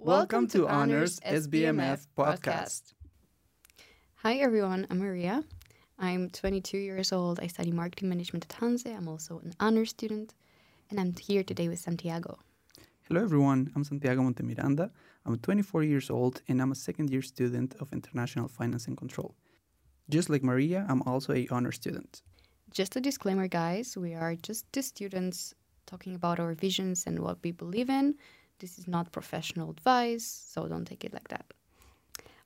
Welcome 0.00 0.46
to 0.48 0.68
Honors 0.68 1.18
SBMF 1.20 2.06
podcast. 2.16 2.94
Hi 4.22 4.36
everyone, 4.36 4.86
I'm 4.90 5.00
Maria. 5.00 5.42
I'm 5.98 6.30
22 6.30 6.78
years 6.78 7.12
old. 7.12 7.40
I 7.40 7.48
study 7.48 7.72
marketing 7.72 8.08
management 8.08 8.46
at 8.48 8.56
Hanze. 8.60 8.86
I'm 8.86 9.08
also 9.08 9.40
an 9.40 9.54
honors 9.58 9.90
student, 9.90 10.34
and 10.88 11.00
I'm 11.00 11.16
here 11.16 11.42
today 11.42 11.68
with 11.68 11.80
Santiago. 11.80 12.38
Hello 13.08 13.20
everyone, 13.20 13.72
I'm 13.74 13.82
Santiago 13.82 14.22
Montemiranda. 14.22 14.90
I'm 15.26 15.36
24 15.36 15.82
years 15.82 16.10
old 16.10 16.42
and 16.46 16.62
I'm 16.62 16.70
a 16.70 16.76
second 16.76 17.10
year 17.10 17.22
student 17.22 17.74
of 17.80 17.92
International 17.92 18.46
Finance 18.46 18.86
and 18.86 18.96
Control. 18.96 19.34
Just 20.08 20.30
like 20.30 20.44
Maria, 20.44 20.86
I'm 20.88 21.02
also 21.02 21.32
a 21.34 21.48
honor 21.50 21.72
student. 21.72 22.22
Just 22.70 22.94
a 22.94 23.00
disclaimer, 23.00 23.48
guys, 23.48 23.96
we 23.96 24.14
are 24.14 24.36
just 24.36 24.72
two 24.72 24.82
students 24.82 25.54
talking 25.86 26.14
about 26.14 26.38
our 26.38 26.54
visions 26.54 27.04
and 27.06 27.18
what 27.18 27.38
we 27.42 27.50
believe 27.50 27.90
in. 27.90 28.14
This 28.58 28.78
is 28.78 28.88
not 28.88 29.12
professional 29.12 29.70
advice, 29.70 30.24
so 30.52 30.66
don't 30.66 30.84
take 30.84 31.04
it 31.04 31.12
like 31.12 31.28
that. 31.28 31.46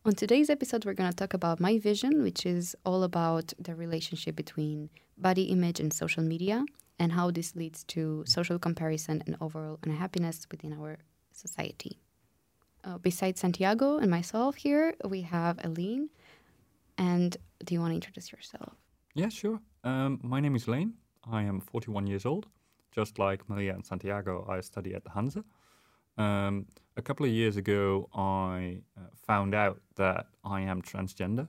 On 0.04 0.12
today's 0.12 0.50
episode, 0.50 0.84
we're 0.84 0.94
going 0.94 1.10
to 1.10 1.16
talk 1.16 1.32
about 1.32 1.60
my 1.60 1.78
vision, 1.78 2.22
which 2.22 2.44
is 2.44 2.76
all 2.84 3.02
about 3.02 3.52
the 3.58 3.74
relationship 3.74 4.34
between 4.34 4.90
body 5.16 5.44
image 5.44 5.80
and 5.80 5.92
social 5.92 6.22
media 6.22 6.64
and 6.98 7.12
how 7.12 7.30
this 7.30 7.54
leads 7.56 7.84
to 7.84 8.24
social 8.26 8.58
comparison 8.58 9.22
and 9.26 9.36
overall 9.40 9.78
unhappiness 9.84 10.46
within 10.50 10.72
our 10.72 10.98
society. 11.32 11.98
Uh, 12.84 12.98
besides 12.98 13.40
Santiago 13.40 13.98
and 13.98 14.10
myself 14.10 14.56
here, 14.56 14.94
we 15.08 15.22
have 15.22 15.58
Aline. 15.64 16.10
And 16.98 17.36
do 17.64 17.74
you 17.74 17.80
want 17.80 17.92
to 17.92 17.94
introduce 17.94 18.32
yourself? 18.32 18.74
Yeah, 19.14 19.28
sure. 19.28 19.60
Um, 19.84 20.20
my 20.22 20.40
name 20.40 20.56
is 20.56 20.68
Lane. 20.68 20.94
I 21.30 21.42
am 21.42 21.60
41 21.60 22.06
years 22.06 22.26
old. 22.26 22.48
Just 22.90 23.18
like 23.18 23.48
Maria 23.48 23.72
and 23.74 23.86
Santiago, 23.86 24.46
I 24.48 24.60
study 24.60 24.94
at 24.94 25.04
the 25.04 25.10
Hanze. 25.10 25.42
Um, 26.18 26.66
a 26.96 27.02
couple 27.02 27.24
of 27.26 27.32
years 27.32 27.56
ago, 27.56 28.08
I 28.14 28.82
uh, 28.96 29.06
found 29.26 29.54
out 29.54 29.80
that 29.96 30.26
I 30.44 30.60
am 30.60 30.82
transgender. 30.82 31.48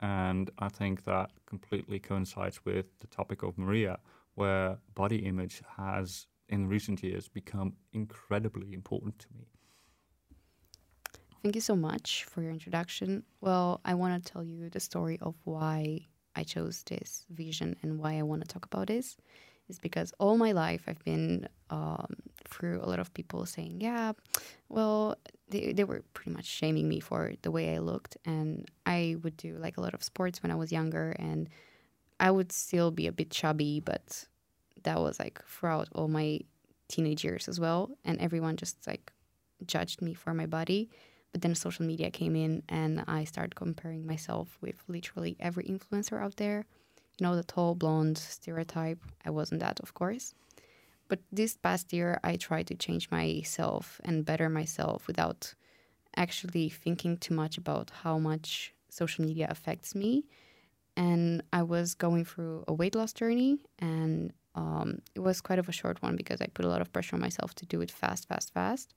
And 0.00 0.50
I 0.58 0.68
think 0.68 1.04
that 1.04 1.30
completely 1.46 1.98
coincides 1.98 2.64
with 2.64 2.86
the 3.00 3.06
topic 3.08 3.42
of 3.42 3.58
Maria, 3.58 3.98
where 4.34 4.78
body 4.94 5.26
image 5.26 5.60
has, 5.76 6.26
in 6.48 6.68
recent 6.68 7.02
years, 7.02 7.28
become 7.28 7.74
incredibly 7.92 8.72
important 8.72 9.18
to 9.18 9.26
me. 9.36 9.46
Thank 11.42 11.54
you 11.54 11.60
so 11.60 11.76
much 11.76 12.24
for 12.24 12.42
your 12.42 12.50
introduction. 12.50 13.24
Well, 13.40 13.80
I 13.84 13.94
want 13.94 14.24
to 14.24 14.32
tell 14.32 14.44
you 14.44 14.70
the 14.70 14.80
story 14.80 15.18
of 15.20 15.34
why 15.44 16.06
I 16.36 16.44
chose 16.44 16.82
this 16.84 17.26
vision 17.30 17.76
and 17.82 17.98
why 17.98 18.18
I 18.18 18.22
want 18.22 18.42
to 18.42 18.48
talk 18.48 18.64
about 18.66 18.86
this 18.86 19.16
is 19.70 19.78
because 19.78 20.12
all 20.18 20.36
my 20.36 20.52
life 20.52 20.82
I've 20.86 21.02
been 21.04 21.48
um, 21.70 22.16
through 22.44 22.80
a 22.82 22.88
lot 22.88 22.98
of 22.98 23.14
people 23.14 23.46
saying, 23.46 23.78
yeah, 23.80 24.12
well, 24.68 25.16
they, 25.48 25.72
they 25.72 25.84
were 25.84 26.02
pretty 26.12 26.32
much 26.32 26.44
shaming 26.44 26.88
me 26.88 27.00
for 27.00 27.32
the 27.42 27.50
way 27.50 27.74
I 27.74 27.78
looked. 27.78 28.16
And 28.24 28.68
I 28.84 29.16
would 29.22 29.36
do 29.36 29.56
like 29.56 29.76
a 29.76 29.80
lot 29.80 29.94
of 29.94 30.02
sports 30.02 30.42
when 30.42 30.52
I 30.52 30.56
was 30.56 30.72
younger, 30.72 31.16
and 31.18 31.48
I 32.18 32.30
would 32.30 32.52
still 32.52 32.90
be 32.90 33.06
a 33.06 33.12
bit 33.12 33.30
chubby, 33.30 33.80
but 33.80 34.26
that 34.82 35.00
was 35.00 35.18
like 35.18 35.42
throughout 35.46 35.88
all 35.94 36.08
my 36.08 36.40
teenage 36.88 37.24
years 37.24 37.48
as 37.48 37.58
well. 37.58 37.90
And 38.04 38.20
everyone 38.20 38.56
just 38.56 38.86
like 38.86 39.12
judged 39.64 40.02
me 40.02 40.14
for 40.14 40.34
my 40.34 40.46
body. 40.46 40.90
But 41.32 41.42
then 41.42 41.54
social 41.54 41.86
media 41.86 42.10
came 42.10 42.34
in, 42.34 42.64
and 42.68 43.04
I 43.06 43.22
started 43.22 43.54
comparing 43.54 44.04
myself 44.04 44.58
with 44.60 44.82
literally 44.88 45.36
every 45.38 45.62
influencer 45.64 46.20
out 46.20 46.36
there 46.36 46.66
know, 47.20 47.36
the 47.36 47.44
tall 47.44 47.74
blonde 47.74 48.18
stereotype. 48.18 48.98
I 49.24 49.30
wasn't 49.30 49.60
that, 49.60 49.80
of 49.80 49.94
course. 49.94 50.34
But 51.08 51.20
this 51.32 51.56
past 51.56 51.92
year, 51.92 52.20
I 52.22 52.36
tried 52.36 52.68
to 52.68 52.74
change 52.74 53.10
myself 53.10 54.00
and 54.04 54.24
better 54.24 54.48
myself 54.48 55.06
without 55.06 55.54
actually 56.16 56.68
thinking 56.68 57.16
too 57.16 57.34
much 57.34 57.58
about 57.58 57.90
how 58.02 58.18
much 58.18 58.72
social 58.88 59.24
media 59.24 59.46
affects 59.50 59.94
me. 59.94 60.24
And 60.96 61.42
I 61.52 61.62
was 61.62 61.94
going 61.94 62.24
through 62.24 62.64
a 62.68 62.72
weight 62.72 62.94
loss 62.94 63.12
journey, 63.12 63.58
and 63.78 64.32
um, 64.54 65.00
it 65.14 65.20
was 65.20 65.40
quite 65.40 65.58
of 65.58 65.68
a 65.68 65.72
short 65.72 66.02
one 66.02 66.16
because 66.16 66.40
I 66.40 66.46
put 66.46 66.64
a 66.64 66.68
lot 66.68 66.80
of 66.80 66.92
pressure 66.92 67.16
on 67.16 67.20
myself 67.20 67.54
to 67.56 67.66
do 67.66 67.80
it 67.80 67.90
fast, 67.90 68.28
fast, 68.28 68.52
fast. 68.52 68.94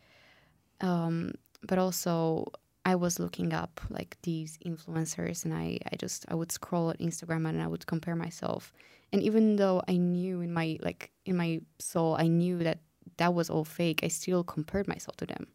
Um, 0.81 1.33
but 1.61 1.77
also, 1.77 2.45
I 2.85 2.95
was 2.95 3.19
looking 3.19 3.53
up 3.53 3.79
like 3.89 4.17
these 4.23 4.57
influencers 4.65 5.45
and 5.45 5.53
I, 5.53 5.79
I 5.91 5.95
just 5.95 6.25
I 6.27 6.35
would 6.35 6.51
scroll 6.51 6.89
on 6.89 6.95
Instagram 6.95 7.47
and 7.47 7.61
I 7.61 7.67
would 7.67 7.85
compare 7.85 8.15
myself. 8.15 8.73
And 9.13 9.21
even 9.21 9.55
though 9.55 9.81
I 9.87 9.95
knew 9.97 10.41
in 10.41 10.51
my 10.51 10.77
like 10.81 11.11
in 11.25 11.37
my 11.37 11.61
soul 11.79 12.15
I 12.19 12.27
knew 12.27 12.57
that 12.59 12.79
that 13.17 13.33
was 13.33 13.49
all 13.49 13.63
fake, 13.63 14.01
I 14.03 14.09
still 14.09 14.43
compared 14.43 14.87
myself 14.87 15.15
to 15.17 15.25
them. 15.25 15.47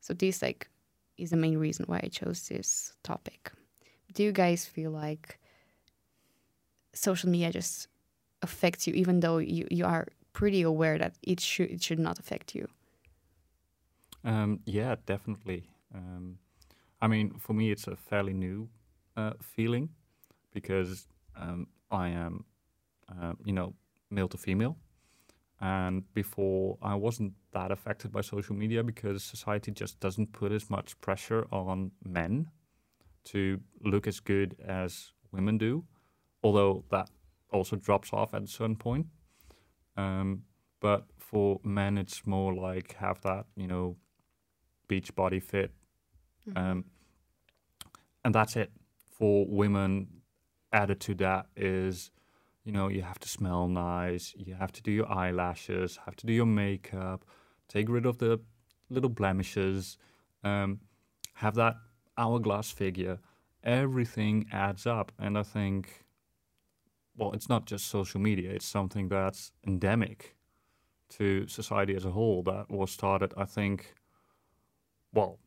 So 0.00 0.14
this 0.14 0.40
like 0.40 0.68
is 1.18 1.30
the 1.30 1.36
main 1.36 1.58
reason 1.58 1.84
why 1.86 2.00
I 2.02 2.08
chose 2.08 2.48
this 2.48 2.94
topic. 3.02 3.52
Do 4.14 4.22
you 4.22 4.32
guys 4.32 4.64
feel 4.64 4.90
like 4.90 5.38
social 6.94 7.28
media 7.28 7.52
just 7.52 7.88
affects 8.42 8.86
you 8.86 8.94
even 8.94 9.20
though 9.20 9.38
you, 9.38 9.66
you 9.70 9.84
are 9.84 10.06
pretty 10.32 10.62
aware 10.62 10.98
that 10.98 11.16
it 11.22 11.40
should 11.40 11.70
it 11.70 11.82
should 11.82 11.98
not 11.98 12.18
affect 12.18 12.54
you? 12.54 12.68
Um, 14.24 14.60
yeah, 14.64 14.96
definitely. 15.04 15.68
Um, 15.94 16.38
I 17.04 17.06
mean, 17.06 17.34
for 17.38 17.52
me, 17.52 17.70
it's 17.70 17.86
a 17.86 17.96
fairly 17.96 18.32
new 18.32 18.70
uh, 19.14 19.34
feeling 19.42 19.90
because 20.54 21.06
um, 21.36 21.66
I 21.90 22.08
am, 22.08 22.46
uh, 23.10 23.34
you 23.44 23.52
know, 23.52 23.74
male 24.10 24.28
to 24.28 24.38
female. 24.38 24.78
And 25.60 26.02
before, 26.14 26.78
I 26.80 26.94
wasn't 26.94 27.34
that 27.52 27.70
affected 27.70 28.10
by 28.10 28.22
social 28.22 28.56
media 28.56 28.82
because 28.82 29.22
society 29.22 29.70
just 29.70 30.00
doesn't 30.00 30.32
put 30.32 30.50
as 30.50 30.70
much 30.70 30.98
pressure 31.02 31.46
on 31.52 31.90
men 32.02 32.46
to 33.24 33.60
look 33.82 34.06
as 34.06 34.18
good 34.18 34.56
as 34.66 35.12
women 35.30 35.58
do, 35.58 35.84
although 36.42 36.84
that 36.90 37.10
also 37.52 37.76
drops 37.76 38.14
off 38.14 38.32
at 38.32 38.44
a 38.44 38.46
certain 38.46 38.76
point. 38.76 39.08
Um, 39.98 40.44
but 40.80 41.04
for 41.18 41.60
men, 41.64 41.98
it's 41.98 42.26
more 42.26 42.54
like 42.54 42.94
have 42.94 43.20
that, 43.20 43.44
you 43.56 43.66
know, 43.66 43.98
beach 44.88 45.14
body 45.14 45.40
fit. 45.40 45.70
Mm-hmm. 46.48 46.58
Um, 46.58 46.84
and 48.24 48.34
that's 48.34 48.56
it. 48.56 48.72
For 49.10 49.46
women, 49.48 50.08
added 50.72 51.00
to 51.00 51.14
that 51.14 51.46
is, 51.56 52.10
you 52.64 52.72
know, 52.72 52.88
you 52.88 53.02
have 53.02 53.18
to 53.20 53.28
smell 53.28 53.68
nice, 53.68 54.34
you 54.36 54.54
have 54.54 54.72
to 54.72 54.82
do 54.82 54.90
your 54.90 55.10
eyelashes, 55.10 55.98
have 56.04 56.16
to 56.16 56.26
do 56.26 56.32
your 56.32 56.46
makeup, 56.46 57.24
take 57.68 57.88
rid 57.88 58.06
of 58.06 58.18
the 58.18 58.40
little 58.90 59.10
blemishes, 59.10 59.98
um, 60.42 60.80
have 61.34 61.54
that 61.54 61.76
hourglass 62.18 62.70
figure. 62.70 63.18
Everything 63.62 64.46
adds 64.52 64.86
up, 64.86 65.12
and 65.18 65.38
I 65.38 65.42
think, 65.42 66.04
well, 67.16 67.32
it's 67.32 67.48
not 67.48 67.66
just 67.66 67.86
social 67.86 68.20
media; 68.20 68.50
it's 68.50 68.66
something 68.66 69.08
that's 69.08 69.52
endemic 69.66 70.36
to 71.10 71.46
society 71.46 71.94
as 71.94 72.04
a 72.04 72.10
whole. 72.10 72.42
That 72.42 72.70
was 72.70 72.90
started, 72.90 73.32
I 73.36 73.44
think, 73.44 73.94
well, 75.12 75.38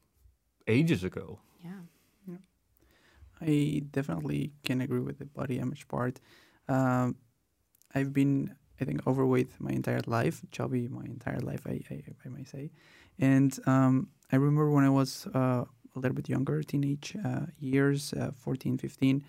ages 0.68 1.04
ago. 1.04 1.40
Yeah. 1.64 1.72
I 3.42 3.84
definitely 3.92 4.52
can 4.64 4.82
agree 4.82 5.00
with 5.00 5.20
the 5.20 5.26
body 5.26 5.60
image 5.60 5.88
part. 5.88 6.20
Um, 6.68 7.16
I've 7.94 8.14
been, 8.14 8.56
I 8.82 8.86
think, 8.86 9.06
overweight 9.08 9.50
my 9.60 9.72
entire 9.72 10.02
life, 10.08 10.42
chubby 10.52 10.88
my 10.88 11.06
entire 11.06 11.40
life, 11.40 11.62
I, 11.66 11.82
I, 11.90 12.04
I 12.26 12.30
might 12.30 12.48
say. 12.48 12.72
And 13.20 13.58
um, 13.66 14.10
I 14.32 14.36
remember 14.36 14.70
when 14.72 14.84
I 14.84 14.90
was 14.90 15.28
uh, 15.34 15.64
a 15.96 16.00
little 16.00 16.16
bit 16.16 16.30
younger, 16.30 16.62
teenage 16.64 17.16
uh, 17.26 17.48
years, 17.60 18.14
uh, 18.14 18.32
14, 18.38 18.78
15, 18.78 19.24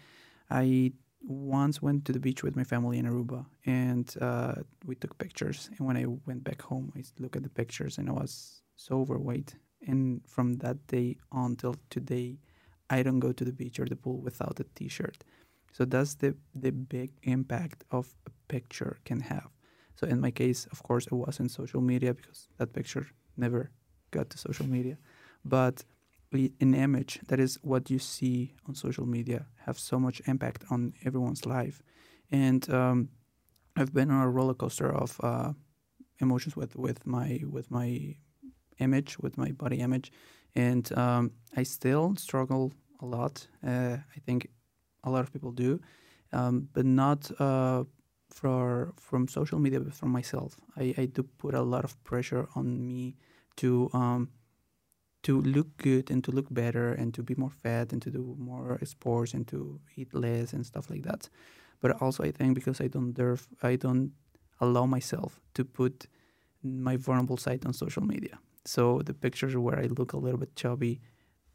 I 0.51 0.93
once 1.23 1.83
went 1.83 2.05
to 2.05 2.13
the 2.13 2.21
beach 2.21 2.43
with 2.43 2.57
my 2.57 2.65
family 2.65 2.99
in 2.99 3.07
Aruba 3.07 3.45
and 3.67 4.15
uh, 4.21 4.55
we 4.85 4.95
took 4.95 5.19
pictures. 5.19 5.69
And 5.77 5.87
when 5.87 5.97
I 5.97 6.07
went 6.27 6.45
back 6.45 6.63
home, 6.63 6.93
I 6.97 7.03
looked 7.19 7.37
at 7.37 7.43
the 7.43 7.49
pictures 7.49 7.99
and 7.99 8.09
I 8.09 8.13
was 8.13 8.63
so 8.77 9.01
overweight. 9.01 9.55
And 9.87 10.21
from 10.27 10.55
that 10.55 10.87
day 10.87 11.17
on 11.33 11.57
till 11.57 11.77
today, 11.91 12.39
I 12.91 13.03
don't 13.03 13.21
go 13.21 13.33
to 13.33 13.45
the 13.45 13.53
beach 13.53 13.79
or 13.81 13.87
the 13.87 13.97
pool 13.97 14.21
without 14.21 14.61
a 14.61 14.65
t-shirt. 14.75 15.25
So 15.73 15.85
that's 15.85 16.15
the 16.17 16.35
the 16.55 16.71
big 16.71 17.11
impact 17.23 17.85
of 17.91 18.15
a 18.27 18.31
picture 18.49 18.99
can 19.05 19.21
have. 19.21 19.51
So 19.95 20.07
in 20.07 20.21
my 20.21 20.31
case, 20.31 20.67
of 20.73 20.83
course, 20.83 21.07
it 21.07 21.13
wasn't 21.13 21.51
social 21.51 21.81
media 21.81 22.15
because 22.15 22.49
that 22.59 22.73
picture 22.73 23.07
never 23.37 23.71
got 24.11 24.31
to 24.31 24.39
social 24.39 24.67
media. 24.67 24.97
But 25.45 25.85
an 26.33 26.75
image 26.75 27.21
that 27.29 27.41
is 27.41 27.59
what 27.63 27.91
you 27.91 27.99
see 27.99 28.55
on 28.67 28.75
social 28.75 29.07
media 29.07 29.47
have 29.67 29.79
so 29.79 29.99
much 29.99 30.21
impact 30.27 30.65
on 30.71 30.93
everyone's 31.05 31.47
life. 31.47 31.83
And 32.31 32.69
um, 32.71 33.09
I've 33.77 33.95
been 33.95 34.11
on 34.11 34.23
a 34.23 34.31
roller 34.31 34.55
coaster 34.55 34.93
of 34.93 35.19
uh, 35.23 35.53
emotions 36.21 36.57
with, 36.57 36.77
with 36.77 37.07
my 37.07 37.41
with 37.49 37.71
my 37.71 38.17
image, 38.79 39.19
with 39.19 39.39
my 39.39 39.53
body 39.53 39.81
image, 39.81 40.13
and 40.59 40.93
um, 40.99 41.31
I 41.57 41.63
still 41.63 42.17
struggle 42.17 42.73
a 43.01 43.07
lot. 43.07 43.47
Uh, 43.65 43.97
I 44.17 44.19
think 44.27 44.49
a 45.05 45.11
lot 45.11 45.21
of 45.21 45.33
people 45.33 45.53
do, 45.53 45.81
um, 46.33 46.69
but 46.73 46.85
not 46.85 47.31
uh, 47.41 47.85
for 48.29 48.93
from 48.97 49.29
social 49.29 49.61
media, 49.61 49.81
but 49.81 49.95
from 49.95 50.11
myself. 50.11 50.57
I, 50.77 50.95
I 50.99 51.05
do 51.07 51.23
put 51.23 51.55
a 51.55 51.63
lot 51.63 51.85
of 51.85 51.93
pressure 52.03 52.49
on 52.57 52.87
me 52.87 53.17
to 53.57 53.89
um, 53.93 54.29
to 55.23 55.41
look 55.43 55.77
good 55.77 56.11
and 56.11 56.25
to 56.25 56.33
look 56.33 56.47
better 56.51 56.93
and 56.93 57.15
to 57.15 57.23
be 57.23 57.35
more 57.37 57.51
fat 57.51 57.93
and 57.93 58.03
to 58.03 58.11
do 58.11 58.37
more 58.39 58.79
sports 58.85 59.35
and 59.35 59.47
to 59.49 59.81
eat 59.97 60.13
less 60.13 60.53
and 60.53 60.67
stuff 60.67 60.91
like 60.91 61.05
that. 61.05 61.29
But 61.81 62.03
also, 62.03 62.25
I 62.25 62.33
think 62.33 62.55
because 62.55 62.81
I 62.81 62.89
don't 62.89 63.13
dare, 63.13 63.39
I 63.63 63.77
don't 63.77 64.13
allow 64.61 64.87
myself 64.87 65.41
to 65.55 65.65
put 65.65 66.09
my 66.63 66.97
vulnerable 66.97 67.37
side 67.37 67.65
on 67.65 67.73
social 67.73 68.05
media. 68.05 68.39
So 68.69 69.03
the 69.09 69.15
pictures 69.15 69.57
where 69.57 69.79
I 69.79 69.87
look 69.99 70.13
a 70.13 70.19
little 70.25 70.41
bit 70.45 70.55
chubby 70.57 71.01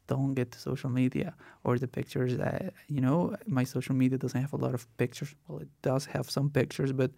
don't 0.08 0.34
get 0.34 0.52
to 0.52 0.60
social 0.60 0.90
media, 0.90 1.34
or 1.64 1.78
the 1.78 1.88
pictures 1.88 2.34
that 2.38 2.74
you 2.88 3.02
know 3.06 3.20
my 3.48 3.64
social 3.76 3.96
media 3.96 4.18
doesn't 4.18 4.42
have 4.46 4.54
a 4.54 4.62
lot 4.66 4.74
of 4.74 4.84
pictures. 4.98 5.32
Well, 5.48 5.60
it 5.60 5.70
does 5.82 6.04
have 6.16 6.30
some 6.30 6.50
pictures, 6.50 6.92
but 6.92 7.12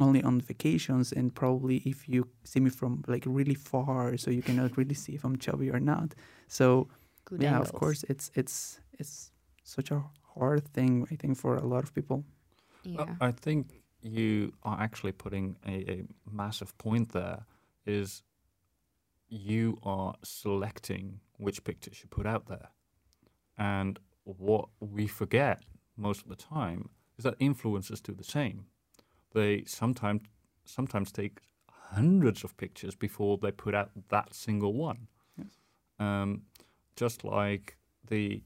only 0.00 0.22
on 0.22 0.40
vacations 0.40 1.12
and 1.12 1.34
probably 1.34 1.76
if 1.84 2.08
you 2.08 2.26
see 2.42 2.60
me 2.60 2.70
from 2.70 3.04
like 3.06 3.22
really 3.26 3.54
far 3.54 4.16
so 4.16 4.30
you 4.30 4.42
cannot 4.42 4.76
really 4.80 4.94
see 4.94 5.14
if 5.14 5.24
i'm 5.24 5.36
chubby 5.38 5.70
or 5.70 5.78
not 5.78 6.14
so 6.48 6.88
Good 7.24 7.42
yeah 7.42 7.50
angles. 7.50 7.68
of 7.68 7.74
course 7.80 8.04
it's 8.08 8.30
it's 8.34 8.80
it's 8.98 9.30
such 9.62 9.90
a 9.92 10.02
hard 10.34 10.66
thing 10.72 11.06
i 11.12 11.14
think 11.14 11.36
for 11.36 11.56
a 11.56 11.66
lot 11.74 11.84
of 11.84 11.94
people 11.94 12.24
uh, 12.24 12.26
Yeah. 12.84 12.96
Well, 12.98 13.16
I 13.20 13.32
think 13.32 13.64
you 14.02 14.52
are 14.62 14.78
actually 14.86 15.12
putting 15.12 15.56
a, 15.66 15.76
a 15.94 15.96
massive 16.30 16.72
point 16.76 17.12
there 17.12 17.46
is 17.86 18.22
you 19.28 19.78
are 19.82 20.14
selecting 20.22 21.20
which 21.38 21.64
pictures 21.64 22.00
you 22.02 22.08
put 22.08 22.26
out 22.26 22.46
there. 22.46 22.68
And 23.58 23.98
what 24.24 24.68
we 24.80 25.06
forget 25.06 25.62
most 25.96 26.22
of 26.22 26.28
the 26.28 26.36
time 26.36 26.90
is 27.18 27.24
that 27.24 27.38
influencers 27.38 28.02
do 28.02 28.12
the 28.14 28.24
same. 28.24 28.66
They 29.32 29.64
sometimes 29.64 30.22
sometimes 30.64 31.12
take 31.12 31.40
hundreds 31.68 32.42
of 32.44 32.56
pictures 32.56 32.94
before 32.94 33.38
they 33.38 33.52
put 33.52 33.74
out 33.74 33.90
that 34.08 34.34
single 34.34 34.72
one. 34.72 35.08
Yes. 35.36 35.48
Um, 35.98 36.42
just 36.96 37.24
like 37.24 37.76
the 38.08 38.42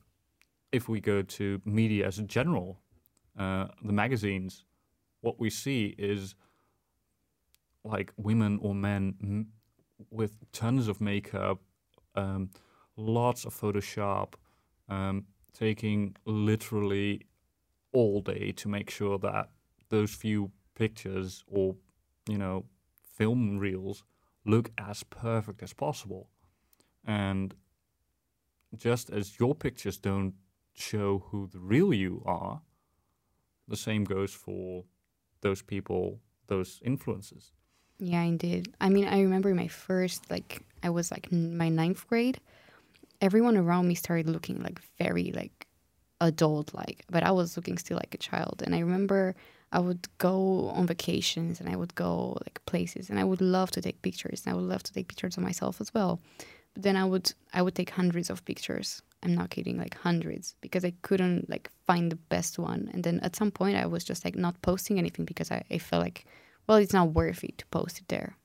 if 0.72 0.88
we 0.88 1.00
go 1.00 1.22
to 1.22 1.60
media 1.64 2.06
as 2.06 2.18
a 2.18 2.22
general, 2.22 2.80
uh, 3.38 3.68
the 3.82 3.92
magazines, 3.92 4.64
what 5.20 5.40
we 5.40 5.48
see 5.48 5.94
is 5.98 6.34
like 7.84 8.12
women 8.16 8.58
or 8.60 8.74
men 8.74 9.14
m- 9.22 9.46
with 10.10 10.50
tons 10.52 10.88
of 10.88 11.00
makeup, 11.00 11.60
um, 12.14 12.50
lots 12.96 13.44
of 13.44 13.54
Photoshop, 13.54 14.34
um, 14.88 15.24
taking 15.52 16.16
literally 16.24 17.26
all 17.92 18.20
day 18.20 18.52
to 18.52 18.68
make 18.68 18.90
sure 18.90 19.18
that 19.18 19.50
those 19.88 20.14
few 20.14 20.50
pictures 20.74 21.44
or 21.46 21.74
you 22.28 22.38
know 22.38 22.64
film 23.16 23.58
reels 23.58 24.04
look 24.44 24.70
as 24.78 25.02
perfect 25.02 25.62
as 25.62 25.72
possible. 25.72 26.30
And 27.04 27.54
just 28.76 29.10
as 29.10 29.38
your 29.38 29.54
pictures 29.54 29.96
don't 29.96 30.34
show 30.74 31.24
who 31.30 31.48
the 31.48 31.58
real 31.58 31.92
you 31.92 32.22
are 32.24 32.60
the 33.66 33.76
same 33.76 34.04
goes 34.04 34.32
for 34.32 34.84
those 35.40 35.62
people 35.62 36.20
those 36.46 36.80
influences 36.84 37.52
Yeah, 37.98 38.22
indeed. 38.22 38.72
I 38.80 38.88
mean, 38.88 39.06
I 39.06 39.20
remember 39.22 39.54
my 39.54 39.68
first, 39.68 40.30
like, 40.30 40.62
I 40.82 40.90
was 40.90 41.10
like 41.10 41.30
my 41.32 41.68
ninth 41.68 42.06
grade. 42.06 42.40
Everyone 43.20 43.56
around 43.56 43.88
me 43.88 43.94
started 43.96 44.28
looking 44.28 44.62
like 44.62 44.80
very 44.98 45.32
like 45.34 45.66
adult, 46.20 46.72
like, 46.74 47.04
but 47.10 47.24
I 47.24 47.32
was 47.32 47.56
looking 47.56 47.78
still 47.78 47.96
like 47.96 48.14
a 48.14 48.18
child. 48.18 48.62
And 48.64 48.74
I 48.74 48.78
remember 48.78 49.34
I 49.72 49.80
would 49.80 50.06
go 50.18 50.68
on 50.70 50.86
vacations 50.86 51.60
and 51.60 51.68
I 51.68 51.74
would 51.76 51.94
go 51.96 52.38
like 52.44 52.64
places 52.66 53.10
and 53.10 53.18
I 53.18 53.24
would 53.24 53.40
love 53.40 53.72
to 53.72 53.82
take 53.82 54.00
pictures 54.02 54.42
and 54.44 54.52
I 54.52 54.56
would 54.56 54.64
love 54.68 54.84
to 54.84 54.92
take 54.92 55.08
pictures 55.08 55.36
of 55.36 55.42
myself 55.42 55.80
as 55.80 55.92
well. 55.92 56.20
But 56.74 56.84
then 56.84 56.96
I 56.96 57.04
would 57.04 57.32
I 57.52 57.62
would 57.62 57.74
take 57.74 57.90
hundreds 57.90 58.30
of 58.30 58.44
pictures. 58.44 59.02
I'm 59.24 59.34
not 59.34 59.50
kidding, 59.50 59.76
like 59.78 59.96
hundreds, 59.98 60.54
because 60.60 60.84
I 60.84 60.92
couldn't 61.02 61.50
like 61.50 61.70
find 61.88 62.12
the 62.12 62.16
best 62.16 62.56
one. 62.56 62.88
And 62.92 63.02
then 63.02 63.18
at 63.20 63.34
some 63.34 63.50
point 63.50 63.76
I 63.76 63.86
was 63.86 64.04
just 64.04 64.24
like 64.24 64.36
not 64.36 64.62
posting 64.62 64.96
anything 64.96 65.24
because 65.24 65.50
I, 65.50 65.64
I 65.72 65.78
felt 65.78 66.04
like 66.04 66.24
well, 66.68 66.78
it's 66.78 66.92
not 66.92 67.14
worth 67.14 67.42
it 67.42 67.58
to 67.58 67.66
post 67.66 67.98
it 67.98 68.08
there. 68.08 68.36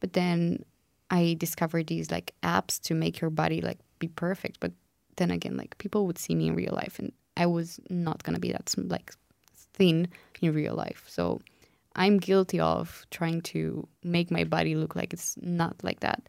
But 0.00 0.12
then 0.12 0.64
I 1.10 1.34
discovered 1.38 1.86
these 1.86 2.10
like 2.10 2.34
apps 2.42 2.80
to 2.82 2.94
make 2.94 3.20
your 3.20 3.30
body 3.30 3.60
like 3.60 3.78
be 3.98 4.08
perfect. 4.08 4.60
But 4.60 4.72
then 5.16 5.30
again, 5.30 5.56
like 5.56 5.78
people 5.78 6.06
would 6.06 6.18
see 6.18 6.34
me 6.34 6.48
in 6.48 6.54
real 6.54 6.74
life, 6.74 6.98
and 6.98 7.12
I 7.36 7.46
was 7.46 7.80
not 7.88 8.22
gonna 8.22 8.38
be 8.38 8.52
that 8.52 8.72
like 8.76 9.12
thin 9.56 10.08
in 10.40 10.52
real 10.52 10.74
life. 10.74 11.04
So 11.08 11.40
I'm 11.96 12.18
guilty 12.18 12.60
of 12.60 13.06
trying 13.10 13.40
to 13.42 13.88
make 14.02 14.30
my 14.30 14.44
body 14.44 14.74
look 14.74 14.94
like 14.94 15.12
it's 15.12 15.36
not 15.40 15.76
like 15.82 16.00
that. 16.00 16.28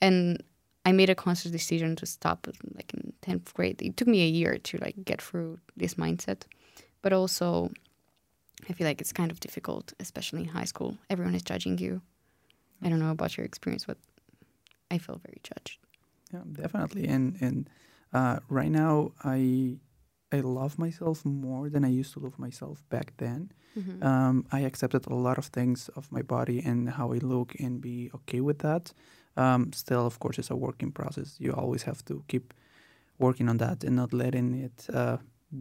And 0.00 0.42
I 0.84 0.92
made 0.92 1.10
a 1.10 1.14
conscious 1.14 1.50
decision 1.50 1.96
to 1.96 2.06
stop 2.06 2.46
like 2.74 2.94
in 2.94 3.12
10th 3.22 3.52
grade. 3.54 3.82
It 3.82 3.96
took 3.96 4.08
me 4.08 4.22
a 4.22 4.28
year 4.28 4.58
to 4.58 4.78
like 4.78 4.94
get 5.04 5.20
through 5.20 5.58
this 5.76 5.94
mindset. 5.94 6.42
But 7.02 7.12
also 7.12 7.70
I 8.68 8.72
feel 8.72 8.86
like 8.86 9.00
it's 9.00 9.12
kind 9.12 9.30
of 9.30 9.40
difficult, 9.40 9.92
especially 10.00 10.42
in 10.42 10.48
high 10.48 10.64
school. 10.66 10.96
Everyone 11.08 11.34
is 11.34 11.42
judging 11.42 11.78
you. 11.78 12.02
I 12.82 12.88
don't 12.88 12.98
know 12.98 13.10
about 13.10 13.36
your 13.36 13.46
experience, 13.46 13.84
but 13.84 13.98
I 14.90 14.98
feel 14.98 15.20
very 15.24 15.40
judged. 15.42 15.78
Yeah, 16.32 16.42
definitely. 16.52 17.06
And 17.06 17.36
and 17.40 17.70
uh, 18.12 18.38
right 18.48 18.70
now, 18.70 19.12
I 19.24 19.78
I 20.32 20.40
love 20.40 20.78
myself 20.78 21.24
more 21.24 21.70
than 21.70 21.84
I 21.84 21.88
used 21.88 22.12
to 22.14 22.20
love 22.20 22.38
myself 22.38 22.84
back 22.90 23.12
then. 23.16 23.52
Mm-hmm. 23.78 24.02
Um, 24.02 24.46
I 24.52 24.60
accepted 24.60 25.06
a 25.06 25.14
lot 25.14 25.38
of 25.38 25.46
things 25.46 25.88
of 25.96 26.10
my 26.12 26.22
body 26.22 26.62
and 26.64 26.90
how 26.90 27.12
I 27.12 27.18
look, 27.18 27.54
and 27.60 27.80
be 27.80 28.10
okay 28.14 28.40
with 28.40 28.58
that. 28.58 28.92
Um, 29.36 29.72
still, 29.72 30.06
of 30.06 30.18
course, 30.18 30.38
it's 30.38 30.50
a 30.50 30.56
working 30.56 30.92
process. 30.92 31.36
You 31.38 31.52
always 31.52 31.84
have 31.84 32.04
to 32.06 32.22
keep 32.28 32.54
working 33.18 33.48
on 33.48 33.58
that 33.58 33.84
and 33.84 33.96
not 33.96 34.12
letting 34.12 34.54
it 34.54 34.86
uh, 34.92 35.18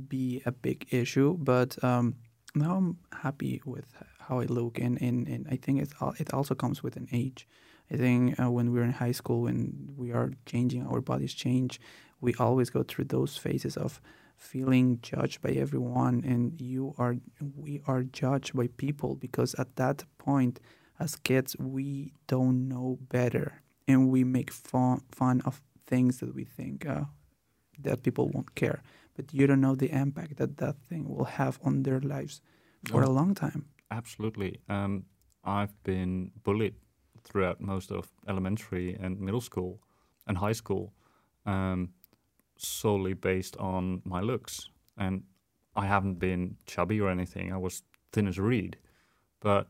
be 0.08 0.42
a 0.46 0.52
big 0.52 0.88
issue. 0.92 1.38
But 1.38 1.82
um, 1.84 2.16
now 2.58 2.76
I'm 2.76 2.98
happy 3.22 3.62
with 3.66 3.86
how 4.20 4.40
I 4.40 4.46
look, 4.46 4.80
and, 4.80 5.02
and, 5.02 5.28
and 5.28 5.48
I 5.50 5.56
think 5.56 5.82
it 5.82 5.90
it 6.20 6.34
also 6.34 6.56
comes 6.56 6.84
with 6.84 6.96
an 6.98 7.08
age. 7.12 7.48
I 7.92 7.96
think 7.96 8.40
uh, 8.40 8.52
when 8.52 8.72
we're 8.72 8.84
in 8.84 8.92
high 8.92 9.14
school, 9.14 9.42
when 9.44 9.94
we 9.96 10.12
are 10.12 10.32
changing, 10.46 10.86
our 10.86 11.02
bodies 11.02 11.34
change. 11.34 11.80
We 12.20 12.34
always 12.40 12.70
go 12.70 12.84
through 12.84 13.06
those 13.06 13.38
phases 13.38 13.78
of 13.78 14.02
feeling 14.36 15.00
judged 15.02 15.42
by 15.42 15.52
everyone, 15.52 16.24
and 16.26 16.60
you 16.60 16.94
are 16.98 17.16
we 17.56 17.82
are 17.88 18.04
judged 18.04 18.56
by 18.56 18.68
people 18.78 19.16
because 19.16 19.54
at 19.56 19.76
that 19.78 20.04
point, 20.18 20.60
as 21.00 21.16
kids, 21.16 21.56
we 21.60 22.14
don't 22.28 22.68
know 22.68 23.00
better, 23.10 23.62
and 23.88 24.10
we 24.10 24.24
make 24.24 24.52
fun 24.52 25.02
fun 25.12 25.42
of 25.46 25.62
things 25.86 26.18
that 26.20 26.36
we 26.36 26.44
think 26.44 26.86
uh, 26.86 27.06
that 27.80 28.04
people 28.04 28.30
won't 28.30 28.56
care. 28.56 28.82
But 29.18 29.34
you 29.34 29.48
don't 29.48 29.62
know 29.62 29.76
the 29.76 29.92
impact 29.92 30.38
that 30.38 30.58
that 30.58 30.76
thing 30.88 31.10
will 31.10 31.26
have 31.26 31.60
on 31.64 31.84
their 31.84 32.00
lives 32.00 32.42
for 32.90 33.02
a 33.02 33.10
long 33.10 33.34
time. 33.34 33.66
Absolutely. 33.90 34.62
Um, 34.70 35.06
I've 35.44 35.74
been 35.84 36.32
bullied 36.44 36.76
throughout 37.24 37.60
most 37.60 37.92
of 37.92 38.12
elementary 38.28 38.96
and 39.02 39.20
middle 39.20 39.42
school 39.42 39.82
and 40.28 40.38
high 40.38 40.54
school 40.54 40.94
um, 41.46 41.90
solely 42.58 43.14
based 43.14 43.58
on 43.58 44.02
my 44.06 44.22
looks. 44.22 44.70
And 44.98 45.24
I 45.76 45.88
haven't 45.88 46.20
been 46.20 46.58
chubby 46.66 47.02
or 47.02 47.10
anything. 47.10 47.52
I 47.52 47.58
was 47.58 47.84
thin 48.12 48.28
as 48.28 48.38
a 48.38 48.44
reed. 48.44 48.78
But 49.40 49.68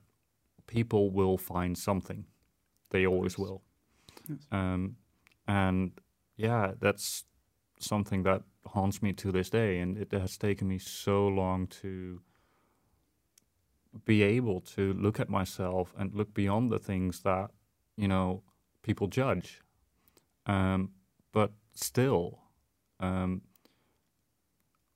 people 0.68 1.10
will 1.12 1.38
find 1.38 1.78
something. 1.78 2.26
They 2.90 3.08
always 3.08 3.38
will. 3.38 3.62
Yes. 4.28 4.40
Um, 4.52 4.98
and 5.48 5.92
yeah, 6.36 6.74
that's 6.80 7.24
something 7.80 8.24
that 8.24 8.44
haunts 8.66 9.02
me 9.02 9.14
to 9.14 9.32
this 9.32 9.50
day. 9.50 9.80
And 9.80 9.98
it 9.98 10.12
has 10.12 10.38
taken 10.38 10.68
me 10.68 10.78
so 10.78 11.28
long 11.28 11.68
to 11.82 12.22
be 14.06 14.22
able 14.24 14.62
to 14.62 14.94
look 14.94 15.20
at 15.20 15.30
myself 15.30 15.94
and 15.98 16.14
look 16.14 16.34
beyond 16.34 16.72
the 16.72 16.80
things 16.80 17.22
that 17.22 17.50
you 17.96 18.08
know 18.08 18.44
people 18.84 19.08
judge 19.08 19.62
um, 20.46 20.92
but 21.32 21.52
still 21.74 22.40
um, 23.00 23.42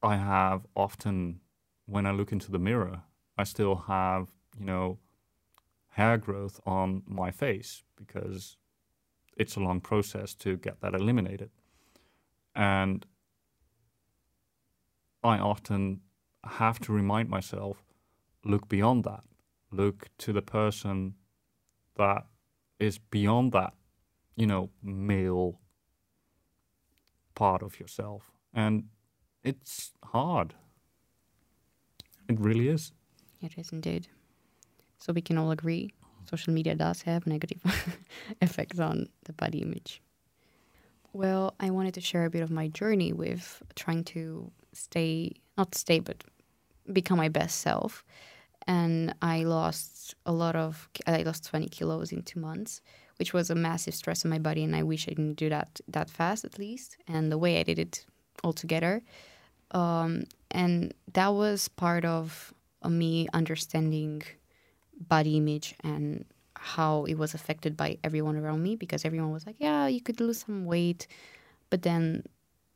i 0.04 0.16
have 0.16 0.66
often 0.76 1.40
when 1.86 2.06
i 2.06 2.12
look 2.12 2.32
into 2.32 2.52
the 2.52 2.60
mirror 2.60 3.02
i 3.38 3.44
still 3.44 3.76
have 3.88 4.30
you 4.58 4.66
know 4.66 5.00
hair 5.90 6.18
growth 6.18 6.60
on 6.66 7.04
my 7.06 7.32
face 7.32 7.84
because 7.96 8.58
it's 9.38 9.56
a 9.56 9.60
long 9.60 9.82
process 9.82 10.34
to 10.34 10.58
get 10.58 10.80
that 10.82 10.94
eliminated 10.94 11.50
and 12.56 13.06
i 15.24 15.38
often 15.38 16.02
have 16.44 16.80
to 16.80 16.92
remind 16.92 17.30
myself 17.30 17.84
look 18.44 18.68
beyond 18.68 19.04
that. 19.04 19.24
Look 19.72 20.10
to 20.20 20.34
the 20.34 20.42
person 20.42 21.16
that 21.96 22.26
is 22.80 22.98
beyond 22.98 23.52
that, 23.54 23.74
you 24.36 24.48
know, 24.48 24.70
male 24.82 25.60
part 27.36 27.62
of 27.62 27.80
yourself. 27.80 28.32
And 28.54 28.86
it's 29.44 29.92
hard. 30.06 30.56
It 32.28 32.40
really 32.40 32.68
is. 32.68 32.92
It 33.42 33.58
is 33.58 33.72
indeed. 33.72 34.08
So 35.00 35.14
we 35.14 35.22
can 35.22 35.38
all 35.38 35.52
agree 35.52 35.92
social 36.30 36.54
media 36.54 36.76
does 36.76 37.02
have 37.02 37.26
negative 37.26 37.62
effects 38.42 38.80
on 38.80 39.10
the 39.26 39.34
body 39.34 39.60
image. 39.60 40.02
Well, 41.14 41.56
I 41.60 41.72
wanted 41.72 41.94
to 41.96 42.02
share 42.02 42.26
a 42.26 42.30
bit 42.30 42.42
of 42.42 42.52
my 42.52 42.70
journey 42.70 43.12
with 43.12 43.62
trying 43.76 44.04
to 44.06 44.52
stay, 44.74 45.34
not 45.58 45.76
stay, 45.76 46.00
but 46.00 46.24
become 46.92 47.18
my 47.18 47.30
best 47.30 47.60
self. 47.60 48.06
And 48.68 49.14
I 49.22 49.44
lost 49.44 50.16
a 50.26 50.32
lot 50.32 50.56
of, 50.56 50.88
I 51.06 51.24
lost 51.24 51.46
20 51.46 51.68
kilos 51.68 52.12
in 52.12 52.22
two 52.22 52.40
months, 52.40 52.82
which 53.18 53.34
was 53.34 53.50
a 53.50 53.56
massive 53.56 53.94
stress 53.94 54.24
on 54.24 54.32
my 54.32 54.40
body. 54.40 54.64
And 54.64 54.76
I 54.76 54.84
wish 54.84 55.08
I 55.08 55.12
didn't 55.12 55.34
do 55.34 55.50
that 55.50 55.82
that 55.88 56.10
fast, 56.10 56.46
at 56.46 56.58
least. 56.58 56.98
And 57.08 57.32
the 57.32 57.38
way 57.38 57.60
I 57.60 57.64
did 57.64 57.80
it 57.80 58.06
altogether. 58.44 59.02
Um, 59.72 60.24
and 60.50 60.94
that 61.14 61.30
was 61.30 61.68
part 61.68 62.06
of 62.06 62.54
me 62.88 63.28
understanding 63.34 64.24
body 65.08 65.38
image 65.38 65.76
and 65.84 66.26
how 66.62 67.06
it 67.06 67.18
was 67.18 67.34
affected 67.34 67.76
by 67.76 67.98
everyone 68.04 68.38
around 68.38 68.62
me 68.62 68.76
because 68.76 69.04
everyone 69.04 69.32
was 69.32 69.48
like, 69.48 69.56
yeah, 69.58 69.88
you 69.88 70.00
could 70.00 70.20
lose 70.20 70.42
some 70.46 70.66
weight. 70.66 71.08
But 71.72 71.82
then 71.82 72.24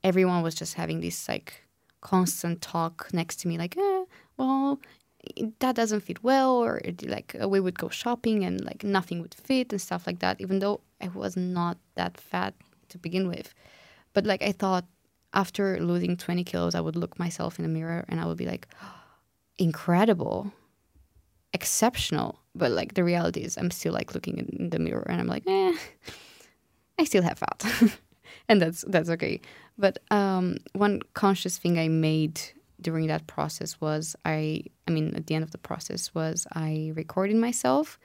everyone 0.03 0.41
was 0.41 0.55
just 0.55 0.73
having 0.73 1.01
this 1.01 1.29
like 1.29 1.61
constant 2.01 2.61
talk 2.63 3.07
next 3.13 3.35
to 3.41 3.47
me, 3.47 3.59
like, 3.59 3.77
eh, 3.77 4.05
well, 4.37 4.79
that 5.59 5.75
doesn't 5.75 6.01
fit 6.01 6.23
well, 6.23 6.55
or 6.55 6.81
like 7.03 7.35
uh, 7.39 7.47
we 7.47 7.59
would 7.59 7.77
go 7.77 7.89
shopping 7.89 8.43
and 8.43 8.65
like 8.65 8.83
nothing 8.83 9.21
would 9.21 9.35
fit 9.35 9.71
and 9.71 9.79
stuff 9.79 10.07
like 10.07 10.19
that, 10.19 10.41
even 10.41 10.59
though 10.59 10.81
I 10.99 11.09
was 11.09 11.37
not 11.37 11.77
that 11.93 12.17
fat 12.17 12.55
to 12.89 12.97
begin 12.97 13.27
with. 13.27 13.53
But 14.13 14.25
like 14.25 14.41
I 14.41 14.51
thought 14.51 14.85
after 15.33 15.79
losing 15.79 16.17
20 16.17 16.43
kilos, 16.43 16.73
I 16.73 16.81
would 16.81 16.95
look 16.95 17.19
myself 17.19 17.59
in 17.59 17.63
the 17.63 17.69
mirror 17.69 18.03
and 18.07 18.19
I 18.19 18.25
would 18.25 18.37
be 18.37 18.47
like, 18.47 18.67
incredible, 19.59 20.51
exceptional. 21.55 22.39
But 22.53 22.71
like 22.71 22.93
the 22.93 23.03
reality 23.03 23.41
is, 23.41 23.57
I'm 23.57 23.71
still 23.71 23.93
like 23.93 24.13
looking 24.13 24.37
in 24.37 24.69
the 24.69 24.79
mirror 24.79 25.05
and 25.09 25.19
I'm 25.19 25.27
like, 25.27 25.43
eh, 25.47 25.73
I 26.99 27.03
still 27.03 27.23
have 27.23 27.39
fat, 27.39 27.65
and 28.49 28.61
that's 28.61 28.85
that's 28.87 29.09
okay. 29.09 29.41
But 29.77 29.99
um, 30.11 30.57
one 30.73 31.01
conscious 31.13 31.57
thing 31.57 31.79
I 31.79 31.87
made 31.87 32.39
during 32.79 33.07
that 33.07 33.27
process 33.27 33.81
was 33.81 34.15
I, 34.23 34.63
I 34.87 34.91
mean, 34.91 35.15
at 35.15 35.27
the 35.27 35.35
end 35.35 35.43
of 35.43 35.51
the 35.51 35.57
process 35.57 36.13
was 36.13 36.47
I 36.53 36.91
recorded 36.95 37.35
myself, 37.37 37.99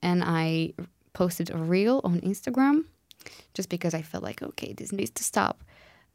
and 0.00 0.22
I 0.24 0.72
posted 1.12 1.50
a 1.50 1.58
reel 1.58 2.00
on 2.04 2.20
Instagram, 2.20 2.84
just 3.52 3.68
because 3.68 3.92
I 3.92 4.02
felt 4.02 4.24
like 4.24 4.42
okay, 4.42 4.72
this 4.72 4.92
needs 4.92 5.10
to 5.12 5.24
stop 5.24 5.62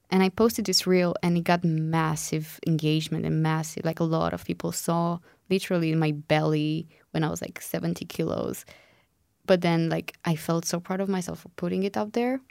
and 0.09 0.21
I 0.21 0.29
posted 0.29 0.65
this 0.65 0.85
reel 0.85 1.15
and 1.23 1.37
it 1.37 1.43
got 1.43 1.63
massive 1.63 2.59
engagement 2.67 3.25
and 3.25 3.41
massive 3.41 3.85
like 3.85 3.99
a 3.99 4.03
lot 4.03 4.33
of 4.33 4.45
people 4.45 4.71
saw 4.71 5.19
literally 5.49 5.91
in 5.91 5.99
my 5.99 6.11
belly 6.11 6.87
when 7.11 7.23
I 7.23 7.29
was 7.29 7.41
like 7.41 7.61
70 7.61 8.05
kilos. 8.05 8.65
But 9.45 9.61
then 9.61 9.89
like 9.89 10.17
I 10.25 10.35
felt 10.35 10.65
so 10.65 10.79
proud 10.79 11.01
of 11.01 11.09
myself 11.09 11.39
for 11.39 11.49
putting 11.49 11.83
it 11.83 11.97
out 11.97 12.13
there. 12.13 12.41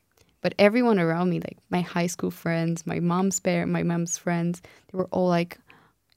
But 0.40 0.54
everyone 0.58 0.98
around 0.98 1.30
me, 1.30 1.40
like 1.40 1.56
my 1.70 1.80
high 1.80 2.06
school 2.06 2.30
friends, 2.30 2.86
my 2.86 3.00
mom's 3.00 3.40
parents, 3.40 3.72
my 3.72 3.82
mom's 3.82 4.18
friends, 4.18 4.60
they 4.92 4.98
were 4.98 5.08
all 5.10 5.28
like, 5.28 5.58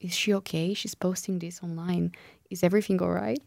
Is 0.01 0.13
she 0.13 0.33
okay? 0.33 0.73
She's 0.73 0.95
posting 0.95 1.39
this 1.39 1.63
online. 1.63 2.11
Is 2.49 2.63
everything 2.63 3.01
all 3.01 3.11
right? 3.11 3.41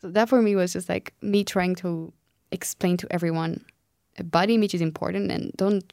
So 0.00 0.10
that 0.10 0.28
for 0.28 0.40
me 0.42 0.54
was 0.54 0.72
just 0.74 0.88
like 0.88 1.14
me 1.22 1.44
trying 1.44 1.74
to 1.76 2.12
explain 2.52 2.96
to 2.98 3.06
everyone 3.10 3.64
a 4.18 4.24
body 4.24 4.54
image 4.54 4.74
is 4.74 4.80
important 4.80 5.30
and 5.30 5.52
don't 5.56 5.92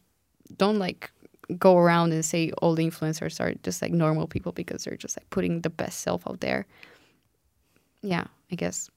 don't 0.58 0.80
like 0.80 1.12
go 1.58 1.78
around 1.78 2.14
and 2.14 2.26
say 2.26 2.52
all 2.62 2.76
the 2.76 2.86
influencers 2.86 3.40
are 3.40 3.54
just 3.64 3.82
like 3.82 3.92
normal 3.92 4.28
people 4.28 4.52
because 4.52 4.84
they're 4.84 4.98
just 4.98 5.18
like 5.18 5.30
putting 5.30 5.62
the 5.62 5.70
best 5.70 6.02
self 6.02 6.28
out 6.28 6.40
there. 6.40 6.66
Yeah, 8.02 8.26
I 8.52 8.56
guess 8.56 8.90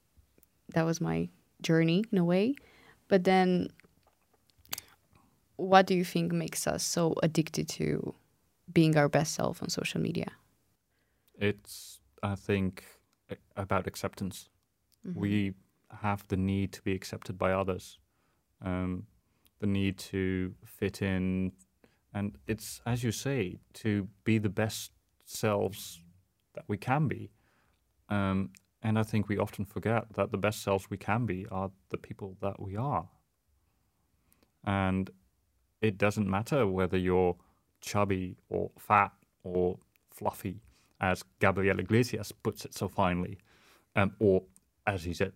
that 0.75 0.85
was 0.85 1.01
my 1.01 1.29
journey 1.63 2.05
in 2.13 2.19
a 2.19 2.25
way. 2.25 2.55
But 3.09 3.25
then 3.25 3.71
what 5.57 5.87
do 5.87 5.95
you 5.95 6.05
think 6.05 6.33
makes 6.33 6.67
us 6.67 6.85
so 6.85 7.15
addicted 7.23 7.69
to 7.69 8.15
being 8.73 8.97
our 8.97 9.09
best 9.09 9.35
self 9.35 9.63
on 9.63 9.69
social 9.69 10.01
media? 10.01 10.31
It's, 11.35 12.01
I 12.23 12.35
think, 12.35 12.85
about 13.57 13.87
acceptance. 13.87 14.49
Mm-hmm. 15.07 15.21
We 15.21 15.55
have 16.01 16.27
the 16.29 16.37
need 16.37 16.73
to 16.73 16.83
be 16.83 16.93
accepted 16.95 17.39
by 17.39 17.53
others, 17.53 17.99
um, 18.63 19.07
the 19.59 19.67
need 19.67 19.99
to 19.99 20.55
fit 20.65 21.03
in, 21.03 21.53
and 22.15 22.37
it's, 22.47 22.81
as 22.87 23.05
you 23.05 23.13
say, 23.13 23.59
to 23.75 24.09
be 24.25 24.39
the 24.39 24.49
best 24.49 24.93
selves 25.25 26.01
that 26.55 26.65
we 26.67 26.77
can 26.77 27.07
be. 27.07 27.31
Um, 28.09 28.51
and 28.83 28.99
I 28.99 29.03
think 29.03 29.29
we 29.29 29.39
often 29.39 29.65
forget 29.65 30.15
that 30.15 30.31
the 30.31 30.39
best 30.39 30.63
selves 30.63 30.89
we 30.89 30.97
can 30.97 31.27
be 31.27 31.47
are 31.51 31.71
the 31.91 31.99
people 31.99 32.37
that 32.41 32.61
we 32.61 32.77
are. 32.77 33.09
And 34.65 35.11
it 35.81 35.99
doesn't 35.99 36.29
matter 36.29 36.67
whether 36.67 36.97
you're 36.97 37.37
chubby 37.81 38.37
or 38.49 38.71
fat 38.79 39.13
or 39.45 39.79
fluffy, 40.11 40.61
as 41.01 41.23
Gabriel 41.39 41.79
Iglesias 41.79 42.33
puts 42.33 42.65
it 42.65 42.75
so 42.75 42.89
finely, 42.89 43.39
um, 43.95 44.13
or 44.19 44.43
as 44.87 45.05
he 45.05 45.15
said, 45.15 45.33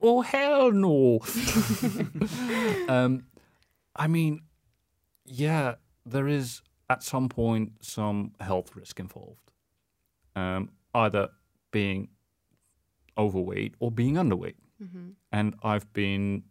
oh 0.00 0.20
hell 0.20 0.72
no. 0.72 1.20
um, 2.88 3.24
I 3.94 4.08
mean, 4.08 4.42
yeah, 5.24 5.74
there 6.04 6.28
is 6.28 6.62
at 6.90 7.02
some 7.02 7.28
point 7.28 7.72
some 7.80 8.32
health 8.40 8.76
risk 8.76 9.00
involved, 9.00 9.52
um, 10.36 10.70
either 10.94 11.28
being 11.70 12.08
overweight 13.16 13.74
or 13.78 13.90
being 13.90 14.14
underweight. 14.14 14.56
Mm-hmm. 14.82 15.10
And 15.32 15.54
I've 15.62 15.92
been 15.92 16.44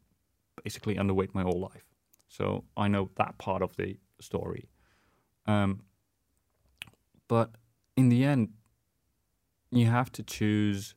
basically 0.64 0.96
underweight 0.96 1.34
my 1.34 1.44
whole 1.44 1.60
life. 1.60 1.86
So 2.28 2.64
I 2.76 2.88
know 2.88 3.10
that 3.16 3.38
part 3.38 3.62
of 3.62 3.76
the 3.76 3.98
story. 4.20 4.70
Um, 5.46 5.84
but 7.28 7.52
in 7.96 8.10
the 8.10 8.24
end, 8.24 8.50
you 9.72 9.88
have 9.88 10.12
to 10.14 10.24
choose 10.24 10.96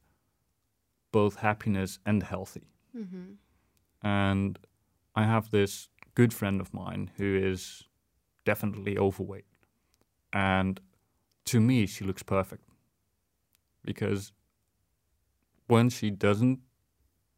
both 1.13 1.37
happiness 1.37 1.99
and 2.07 2.23
healthy. 2.23 2.69
Mm-hmm. 2.97 4.07
And 4.07 4.59
I 5.15 5.25
have 5.25 5.51
this 5.51 5.89
good 6.17 6.33
friend 6.33 6.61
of 6.61 6.75
mine 6.75 7.11
who 7.19 7.37
is 7.37 7.85
definitely 8.45 8.99
overweight. 8.99 9.45
And 10.33 10.81
to 11.45 11.61
me, 11.61 11.87
she 11.87 12.05
looks 12.05 12.25
perfect. 12.25 12.65
Because 13.85 14.33
when 15.69 15.91
she 15.91 16.11
doesn't 16.11 16.61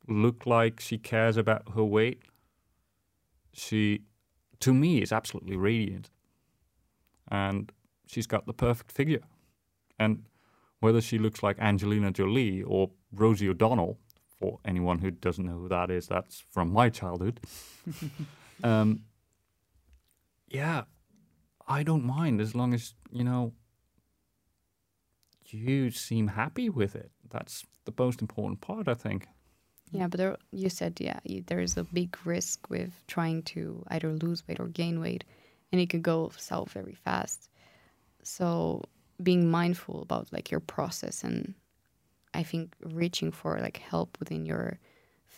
look 0.07 0.47
like 0.47 0.81
she 0.81 0.97
cares 0.97 1.37
about 1.37 1.75
her 1.75 1.85
weight, 1.85 2.23
she, 3.53 4.05
to 4.61 4.73
me, 4.73 5.03
is 5.03 5.13
absolutely 5.13 5.57
radiant. 5.57 6.11
And 7.31 7.71
she's 8.07 8.27
got 8.27 8.47
the 8.47 8.55
perfect 8.55 8.93
figure. 8.93 9.25
And 9.99 10.25
whether 10.81 11.01
she 11.01 11.19
looks 11.19 11.43
like 11.43 11.59
Angelina 11.59 12.13
Jolie 12.13 12.63
or 12.63 12.91
Rosie 13.13 13.49
O'Donnell, 13.49 13.99
for 14.39 14.61
anyone 14.65 15.01
who 15.01 15.11
doesn't 15.11 15.45
know 15.45 15.59
who 15.59 15.69
that 15.69 15.91
is, 15.91 16.07
that's 16.07 16.45
from 16.49 16.73
my 16.73 16.89
childhood. 16.89 17.41
um, 18.63 19.05
yeah, 20.49 20.85
I 21.67 21.83
don't 21.83 22.05
mind 22.05 22.41
as 22.41 22.55
long 22.55 22.75
as, 22.75 22.95
you 23.11 23.25
know, 23.25 23.53
you 25.47 25.91
seem 25.91 26.29
happy 26.29 26.69
with 26.69 26.95
it. 26.95 27.11
That's 27.29 27.65
the 27.85 27.93
most 27.99 28.21
important 28.21 28.61
part, 28.61 28.89
I 28.89 28.95
think. 28.95 29.29
Yeah, 29.91 30.07
but 30.07 30.19
there, 30.19 30.37
you 30.53 30.69
said, 30.69 30.99
yeah, 31.01 31.21
you, 31.25 31.43
there 31.47 31.61
is 31.61 31.77
a 31.77 31.85
big 31.85 32.17
risk 32.25 32.69
with 32.69 32.93
trying 33.07 33.43
to 33.45 33.83
either 33.89 34.13
lose 34.13 34.47
weight 34.47 34.61
or 34.61 34.69
gain 34.69 35.01
weight, 35.01 35.25
and 35.73 35.81
it 35.81 35.89
could 35.89 36.03
go 36.03 36.31
south 36.37 36.73
very 36.73 36.95
fast. 36.95 37.49
So 38.23 38.83
being 39.23 39.51
mindful 39.51 40.03
about 40.03 40.33
like 40.33 40.51
your 40.51 40.61
process 40.61 41.25
and 41.25 41.55
I 42.35 42.43
think 42.43 42.75
reaching 42.81 43.33
for 43.33 43.59
like 43.59 43.79
help 43.79 44.17
within 44.21 44.45
your 44.45 44.79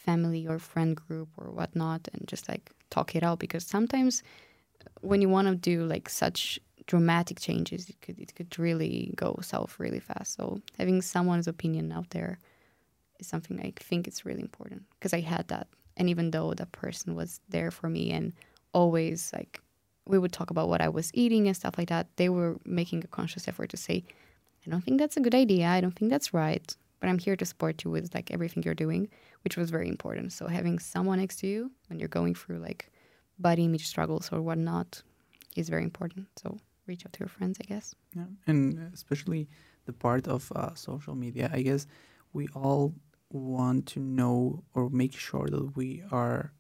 family 0.07 0.47
or 0.47 0.59
friend 0.59 0.97
group 0.97 1.29
or 1.37 1.51
whatnot 1.51 2.09
and 2.13 2.27
just 2.27 2.49
like 2.49 2.71
talk 2.91 3.15
it 3.15 3.23
out 3.23 3.39
because 3.39 3.65
sometimes 3.65 4.23
when 5.01 5.21
you 5.23 5.29
want 5.29 5.47
to 5.49 5.55
do 5.55 5.85
like 5.85 6.09
such 6.09 6.59
dramatic 6.87 7.39
changes, 7.39 7.89
it 7.89 8.01
could 8.01 8.19
it 8.19 8.35
could 8.35 8.59
really 8.59 9.13
go 9.17 9.39
south 9.43 9.73
really 9.79 10.01
fast. 10.01 10.35
So 10.37 10.61
having 10.79 11.03
someone's 11.03 11.49
opinion 11.49 11.93
out 11.93 12.11
there 12.11 12.39
is 13.21 13.27
something 13.27 13.61
I 13.61 13.73
think 13.77 14.09
it's 14.09 14.25
really 14.25 14.43
important 14.43 14.83
because 14.95 15.13
I 15.13 15.21
had 15.21 15.47
that, 15.49 15.67
and 15.97 16.09
even 16.09 16.31
though 16.31 16.55
that 16.55 16.73
person 16.73 17.15
was 17.15 17.41
there 17.49 17.71
for 17.71 17.89
me 17.89 18.11
and 18.11 18.33
always 18.73 19.33
like 19.33 19.61
we 20.07 20.19
would 20.19 20.33
talk 20.33 20.51
about 20.51 20.69
what 20.69 20.81
I 20.81 20.89
was 20.89 21.11
eating 21.15 21.47
and 21.47 21.57
stuff 21.57 21.77
like 21.79 21.89
that, 21.89 22.07
they 22.17 22.29
were 22.29 22.57
making 22.65 23.05
a 23.05 23.07
conscious 23.19 23.47
effort 23.47 23.71
to 23.71 23.77
say, 23.77 24.03
I 24.67 24.71
don't 24.71 24.83
think 24.83 24.99
that's 24.99 25.17
a 25.17 25.21
good 25.21 25.35
idea. 25.35 25.67
I 25.67 25.81
don't 25.81 25.97
think 25.97 26.11
that's 26.11 26.35
right. 26.35 26.77
But 27.01 27.09
I'm 27.09 27.19
here 27.19 27.37
to 27.37 27.47
support 27.47 27.85
you 27.85 27.91
with 27.91 28.15
like 28.15 28.31
everything 28.31 28.63
you're 28.63 28.75
doing, 28.75 29.09
which 29.43 29.57
was 29.57 29.71
very 29.71 29.89
important. 29.89 30.33
So 30.33 30.47
having 30.47 30.79
someone 30.79 31.19
next 31.19 31.37
to 31.41 31.47
you 31.47 31.71
when 31.89 31.99
you're 31.99 32.09
going 32.09 32.35
through 32.35 32.59
like 32.59 32.91
body 33.39 33.65
image 33.65 33.87
struggles 33.87 34.31
or 34.33 34.43
whatnot 34.43 35.03
is 35.57 35.69
very 35.69 35.83
important. 35.83 36.27
So 36.37 36.59
reach 36.87 37.05
out 37.07 37.13
to 37.15 37.21
your 37.21 37.29
friends, 37.29 37.59
I 37.61 37.65
guess. 37.65 37.95
Yeah, 38.15 38.25
and 38.47 38.91
especially 38.93 39.49
the 39.87 39.93
part 39.93 40.29
of 40.29 40.53
uh, 40.55 40.75
social 40.75 41.15
media. 41.15 41.51
I 41.53 41.63
guess 41.63 41.87
we 42.33 42.49
all 42.55 42.95
want 43.33 43.87
to 43.87 44.01
know 44.01 44.63
or 44.75 44.91
make 44.91 45.15
sure 45.15 45.49
that 45.49 45.77
we 45.77 46.03
are 46.11 46.53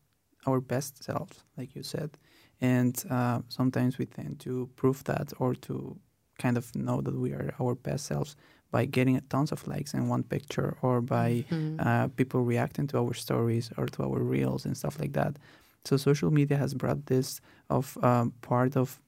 our 0.46 0.60
best 0.60 1.04
selves, 1.04 1.44
like 1.58 1.74
you 1.74 1.82
said, 1.82 2.16
and 2.60 3.04
uh, 3.10 3.40
sometimes 3.48 3.98
we 3.98 4.06
tend 4.06 4.40
to 4.40 4.70
prove 4.76 5.04
that 5.04 5.32
or 5.38 5.54
to 5.54 5.98
kind 6.38 6.56
of 6.56 6.74
know 6.74 7.02
that 7.02 7.14
we 7.14 7.32
are 7.32 7.54
our 7.60 7.74
best 7.74 8.06
selves 8.06 8.36
by 8.70 8.84
getting 8.86 9.20
tons 9.28 9.52
of 9.52 9.66
likes 9.66 9.94
in 9.94 10.08
one 10.08 10.22
picture 10.22 10.76
or 10.82 11.00
by 11.00 11.44
Mhm. 11.50 11.76
uh, 11.86 12.08
people 12.16 12.40
reacting 12.44 12.86
to 12.88 12.98
our 12.98 13.14
stories 13.14 13.70
or 13.76 13.86
to 13.86 14.02
our 14.04 14.20
reels 14.34 14.64
and 14.66 14.76
stuff 14.76 14.98
like 15.00 15.12
that. 15.12 15.38
So 15.84 15.96
social 15.96 16.30
media 16.30 16.56
has 16.58 16.74
brought 16.74 17.06
this 17.06 17.40
of 17.68 17.96
um, 18.02 18.32
part 18.42 18.76
of 18.76 19.00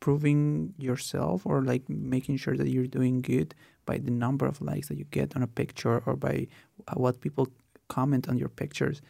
proving 0.00 0.74
yourself 0.78 1.46
or 1.46 1.62
like 1.62 1.84
making 1.88 2.36
sure 2.36 2.56
that 2.56 2.68
you're 2.68 2.86
doing 2.86 3.22
good 3.22 3.54
by 3.86 3.98
the 3.98 4.10
number 4.10 4.46
of 4.46 4.60
likes 4.60 4.88
that 4.88 4.98
you 4.98 5.04
get 5.10 5.34
on 5.36 5.42
a 5.42 5.46
picture 5.46 6.02
or 6.06 6.16
by 6.16 6.46
uh, 6.88 6.94
what 6.96 7.20
people 7.20 7.48
comment 7.88 8.28
on 8.28 8.36
your 8.38 8.48
pictures, 8.48 9.00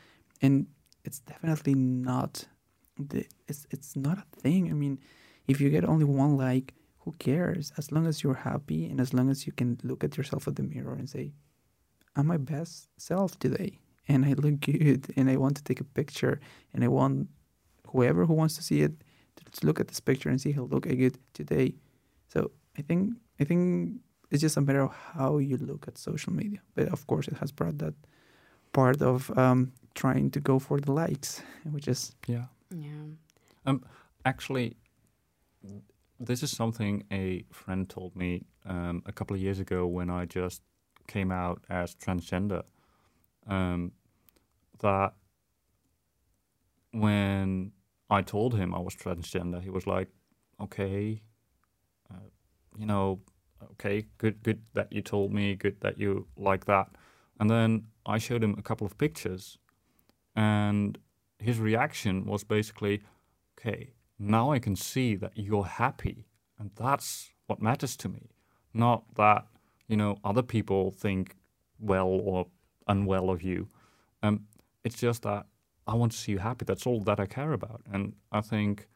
and 0.42 0.66
it's 1.04 1.20
definitely 1.20 1.74
not 1.74 2.46
the 2.98 3.24
it's 3.48 3.66
it's 3.70 3.96
not 3.96 4.18
a 4.18 4.40
thing. 4.40 4.68
I 4.70 4.72
mean, 4.74 4.98
if 5.46 5.60
you 5.60 5.70
get 5.70 5.84
only 5.84 6.04
one 6.04 6.36
like, 6.36 6.74
who 7.04 7.12
cares? 7.12 7.72
As 7.76 7.92
long 7.92 8.06
as 8.06 8.22
you're 8.22 8.34
happy 8.34 8.86
and 8.86 9.00
as 9.00 9.12
long 9.12 9.30
as 9.30 9.46
you 9.46 9.52
can 9.52 9.78
look 9.82 10.02
at 10.02 10.16
yourself 10.16 10.48
at 10.48 10.56
the 10.56 10.62
mirror 10.62 10.94
and 10.94 11.08
say, 11.08 11.32
I'm 12.16 12.26
my 12.26 12.38
best 12.38 12.88
self 12.96 13.38
today 13.38 13.78
and 14.08 14.24
I 14.24 14.32
look 14.32 14.60
good 14.60 15.12
and 15.16 15.28
I 15.28 15.36
want 15.36 15.56
to 15.56 15.64
take 15.64 15.80
a 15.80 15.84
picture 15.84 16.40
and 16.72 16.82
I 16.82 16.88
want 16.88 17.28
whoever 17.88 18.24
who 18.24 18.34
wants 18.34 18.56
to 18.56 18.62
see 18.62 18.80
it 18.82 18.92
to 19.52 19.66
look 19.66 19.80
at 19.80 19.88
this 19.88 20.00
picture 20.00 20.30
and 20.30 20.40
see 20.40 20.52
how 20.52 20.62
look 20.62 20.86
I 20.86 20.94
good 20.94 21.18
today. 21.34 21.74
So 22.28 22.50
I 22.78 22.82
think 22.82 23.14
I 23.38 23.44
think 23.44 24.00
it's 24.30 24.40
just 24.40 24.56
a 24.56 24.60
matter 24.60 24.82
of 24.82 24.92
how 24.92 25.38
you 25.38 25.56
look 25.58 25.86
at 25.86 25.98
social 25.98 26.32
media. 26.32 26.60
But 26.74 26.88
of 26.88 27.06
course 27.06 27.28
it 27.28 27.36
has 27.38 27.52
brought 27.52 27.78
that 27.78 27.94
part 28.72 29.02
of 29.02 29.30
um, 29.38 29.72
trying 29.94 30.30
to 30.30 30.40
go 30.40 30.58
for 30.58 30.80
the 30.80 30.92
likes, 30.92 31.42
which 31.70 31.88
is 31.88 32.14
Yeah. 32.26 32.46
Yeah. 32.70 33.04
Um 33.66 33.84
actually, 34.24 34.76
this 36.20 36.42
is 36.42 36.50
something 36.50 37.04
a 37.10 37.44
friend 37.50 37.88
told 37.88 38.14
me 38.14 38.44
um, 38.66 39.02
a 39.06 39.12
couple 39.12 39.34
of 39.34 39.42
years 39.42 39.58
ago 39.58 39.86
when 39.86 40.10
I 40.10 40.24
just 40.26 40.62
came 41.06 41.30
out 41.30 41.64
as 41.68 41.94
transgender. 41.94 42.62
Um, 43.46 43.92
that 44.80 45.14
when 46.92 47.72
I 48.08 48.22
told 48.22 48.54
him 48.54 48.74
I 48.74 48.78
was 48.78 48.94
transgender, 48.94 49.60
he 49.60 49.70
was 49.70 49.86
like, 49.86 50.08
"Okay, 50.60 51.22
uh, 52.10 52.28
you 52.78 52.86
know, 52.86 53.20
okay, 53.72 54.06
good, 54.18 54.42
good 54.42 54.62
that 54.74 54.92
you 54.92 55.02
told 55.02 55.32
me, 55.32 55.54
good 55.56 55.80
that 55.80 55.98
you 55.98 56.26
like 56.36 56.64
that." 56.66 56.88
And 57.40 57.50
then 57.50 57.88
I 58.06 58.18
showed 58.18 58.44
him 58.44 58.54
a 58.58 58.62
couple 58.62 58.86
of 58.86 58.96
pictures, 58.98 59.58
and 60.36 60.98
his 61.38 61.58
reaction 61.58 62.24
was 62.24 62.44
basically, 62.44 63.02
"Okay, 63.58 63.93
now 64.18 64.52
I 64.52 64.58
can 64.58 64.76
see 64.76 65.16
that 65.16 65.32
you're 65.36 65.64
happy, 65.64 66.26
and 66.58 66.70
that's 66.76 67.30
what 67.46 67.60
matters 67.60 67.96
to 67.98 68.08
me, 68.08 68.30
not 68.72 69.04
that 69.16 69.46
you 69.88 69.96
know 69.96 70.18
other 70.24 70.42
people 70.42 70.90
think 70.92 71.36
well 71.78 72.08
or 72.08 72.46
unwell 72.88 73.30
of 73.30 73.42
you. 73.42 73.68
Um, 74.22 74.46
it's 74.84 74.98
just 74.98 75.22
that 75.22 75.46
I 75.86 75.94
want 75.94 76.12
to 76.12 76.18
see 76.18 76.32
you 76.32 76.38
happy. 76.38 76.64
That's 76.64 76.86
all 76.86 77.00
that 77.00 77.20
I 77.20 77.26
care 77.26 77.52
about, 77.52 77.82
and 77.92 78.14
I 78.32 78.40
think 78.40 78.88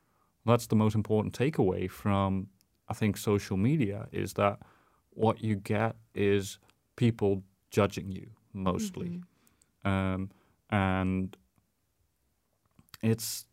that's 0.47 0.67
the 0.67 0.77
most 0.77 0.95
important 0.95 1.39
takeaway 1.39 1.91
from 1.91 2.49
I 2.89 2.95
think 2.95 3.17
social 3.19 3.57
media 3.57 4.09
is 4.13 4.33
that 4.35 4.61
what 5.11 5.43
you 5.43 5.57
get 5.57 5.97
is 6.15 6.59
people 6.97 7.43
judging 7.71 8.11
you 8.11 8.31
mostly, 8.55 9.21
Mhm. 9.85 9.91
um, 9.91 10.31
and 10.71 11.37
it's 13.03 13.47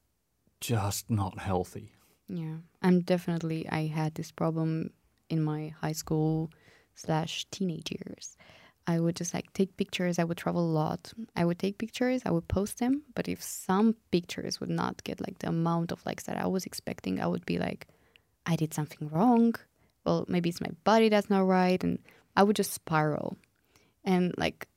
just 0.65 1.09
not 1.09 1.39
healthy. 1.39 1.93
Yeah, 2.27 2.57
I'm 2.81 3.01
definitely. 3.01 3.67
I 3.69 3.85
had 3.85 4.15
this 4.15 4.31
problem 4.31 4.91
in 5.29 5.43
my 5.43 5.73
high 5.81 5.93
school 5.93 6.49
slash 6.95 7.45
teenage 7.51 7.91
years. 7.91 8.37
I 8.87 8.99
would 8.99 9.15
just 9.15 9.33
like 9.33 9.51
take 9.53 9.77
pictures. 9.77 10.19
I 10.19 10.23
would 10.23 10.37
travel 10.37 10.63
a 10.63 10.75
lot. 10.83 11.13
I 11.35 11.45
would 11.45 11.59
take 11.59 11.77
pictures. 11.77 12.21
I 12.25 12.31
would 12.31 12.47
post 12.47 12.79
them. 12.79 13.03
But 13.15 13.27
if 13.27 13.41
some 13.41 13.95
pictures 14.11 14.59
would 14.59 14.69
not 14.69 15.03
get 15.03 15.21
like 15.21 15.39
the 15.39 15.49
amount 15.49 15.91
of 15.91 16.05
likes 16.05 16.25
that 16.25 16.37
I 16.37 16.47
was 16.47 16.65
expecting, 16.65 17.19
I 17.19 17.27
would 17.27 17.45
be 17.45 17.57
like, 17.57 17.87
I 18.45 18.55
did 18.55 18.73
something 18.73 19.09
wrong. 19.09 19.55
Well, 20.05 20.25
maybe 20.27 20.49
it's 20.49 20.61
my 20.61 20.69
body 20.83 21.09
that's 21.09 21.31
not 21.31 21.47
right, 21.47 21.83
and 21.83 21.97
I 22.35 22.43
would 22.43 22.55
just 22.55 22.73
spiral. 22.73 23.37
And 24.03 24.33
like 24.37 24.67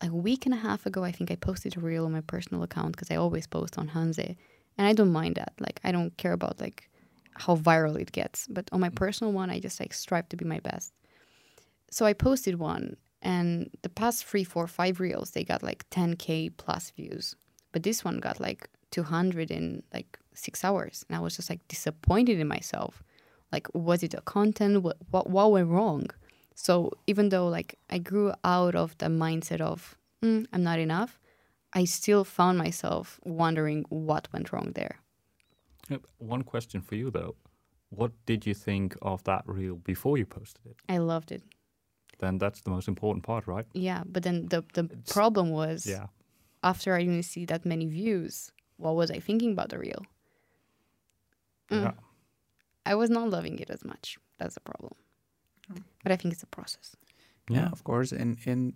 a 0.00 0.08
week 0.08 0.44
and 0.44 0.54
a 0.54 0.58
half 0.58 0.86
ago, 0.86 1.04
I 1.04 1.12
think 1.12 1.30
I 1.30 1.36
posted 1.36 1.76
a 1.76 1.80
reel 1.80 2.04
on 2.04 2.12
my 2.12 2.20
personal 2.22 2.64
account 2.64 2.92
because 2.92 3.12
I 3.12 3.16
always 3.16 3.46
post 3.46 3.78
on 3.78 3.90
Hanze 3.90 4.36
and 4.78 4.86
I 4.86 4.92
don't 4.92 5.12
mind 5.12 5.36
that. 5.36 5.52
Like 5.60 5.80
I 5.84 5.92
don't 5.92 6.16
care 6.16 6.32
about 6.32 6.60
like 6.60 6.90
how 7.34 7.56
viral 7.56 8.00
it 8.00 8.12
gets, 8.12 8.46
but 8.48 8.68
on 8.72 8.80
my 8.80 8.90
personal 8.90 9.32
one, 9.32 9.50
I 9.50 9.60
just 9.60 9.80
like 9.80 9.94
strive 9.94 10.28
to 10.30 10.36
be 10.36 10.44
my 10.44 10.60
best. 10.60 10.92
So 11.90 12.06
I 12.06 12.12
posted 12.12 12.58
one, 12.58 12.96
and 13.20 13.70
the 13.82 13.88
past 13.88 14.24
three, 14.24 14.44
four, 14.44 14.66
five 14.66 15.00
reels 15.00 15.30
they 15.30 15.44
got 15.44 15.62
like 15.62 15.88
10k 15.90 16.52
plus 16.56 16.90
views, 16.90 17.36
but 17.72 17.82
this 17.82 18.04
one 18.04 18.18
got 18.18 18.40
like 18.40 18.68
200 18.90 19.50
in 19.50 19.82
like 19.92 20.18
six 20.34 20.64
hours, 20.64 21.04
and 21.08 21.16
I 21.16 21.20
was 21.20 21.36
just 21.36 21.50
like 21.50 21.66
disappointed 21.68 22.38
in 22.40 22.48
myself. 22.48 23.02
Like, 23.50 23.68
was 23.74 24.02
it 24.02 24.12
the 24.12 24.22
content? 24.22 24.82
What 24.82 24.96
what, 25.10 25.28
what 25.28 25.52
went 25.52 25.68
wrong? 25.68 26.06
So 26.54 26.92
even 27.06 27.28
though 27.30 27.48
like 27.48 27.78
I 27.90 27.98
grew 27.98 28.32
out 28.44 28.74
of 28.74 28.96
the 28.98 29.06
mindset 29.06 29.60
of 29.60 29.96
mm, 30.22 30.46
I'm 30.52 30.62
not 30.62 30.78
enough, 30.78 31.18
I 31.74 31.84
still 31.86 32.24
found 32.24 32.58
myself 32.58 33.18
wondering 33.24 33.84
what 33.88 34.28
went 34.32 34.52
wrong 34.52 34.72
there. 34.74 34.96
One 36.18 36.42
question 36.44 36.80
for 36.82 36.94
you 36.96 37.10
though: 37.10 37.34
What 37.90 38.12
did 38.26 38.46
you 38.46 38.54
think 38.54 38.96
of 39.02 39.22
that 39.24 39.42
reel 39.46 39.76
before 39.76 40.18
you 40.18 40.26
posted 40.26 40.66
it? 40.66 40.76
I 40.88 40.98
loved 40.98 41.32
it. 41.32 41.42
Then 42.18 42.38
that's 42.38 42.60
the 42.62 42.70
most 42.70 42.88
important 42.88 43.24
part, 43.24 43.46
right? 43.46 43.66
Yeah, 43.74 44.02
but 44.06 44.22
then 44.22 44.48
the 44.48 44.62
the 44.74 44.84
It's- 44.84 45.12
problem 45.12 45.50
was 45.50 45.86
Yeah. 45.86 46.06
after 46.62 46.94
I 46.94 47.04
didn't 47.04 47.24
see 47.24 47.46
that 47.46 47.64
many 47.64 47.86
views, 47.86 48.52
what 48.76 48.94
was 48.96 49.10
I 49.10 49.20
thinking 49.20 49.52
about 49.52 49.68
the 49.68 49.78
reel? 49.78 50.06
Mm. 51.70 51.82
Yeah. 51.82 51.92
I 52.86 52.94
was 52.94 53.10
not 53.10 53.30
loving 53.30 53.58
it 53.60 53.70
as 53.70 53.84
much. 53.84 54.18
That's 54.38 54.54
the 54.54 54.60
problem. 54.60 54.92
But 56.02 56.12
I 56.12 56.16
think 56.16 56.34
it's 56.34 56.42
a 56.42 56.46
process. 56.56 56.96
yeah, 57.50 57.70
of 57.72 57.82
course, 57.84 58.12
and 58.12 58.36
and 58.46 58.72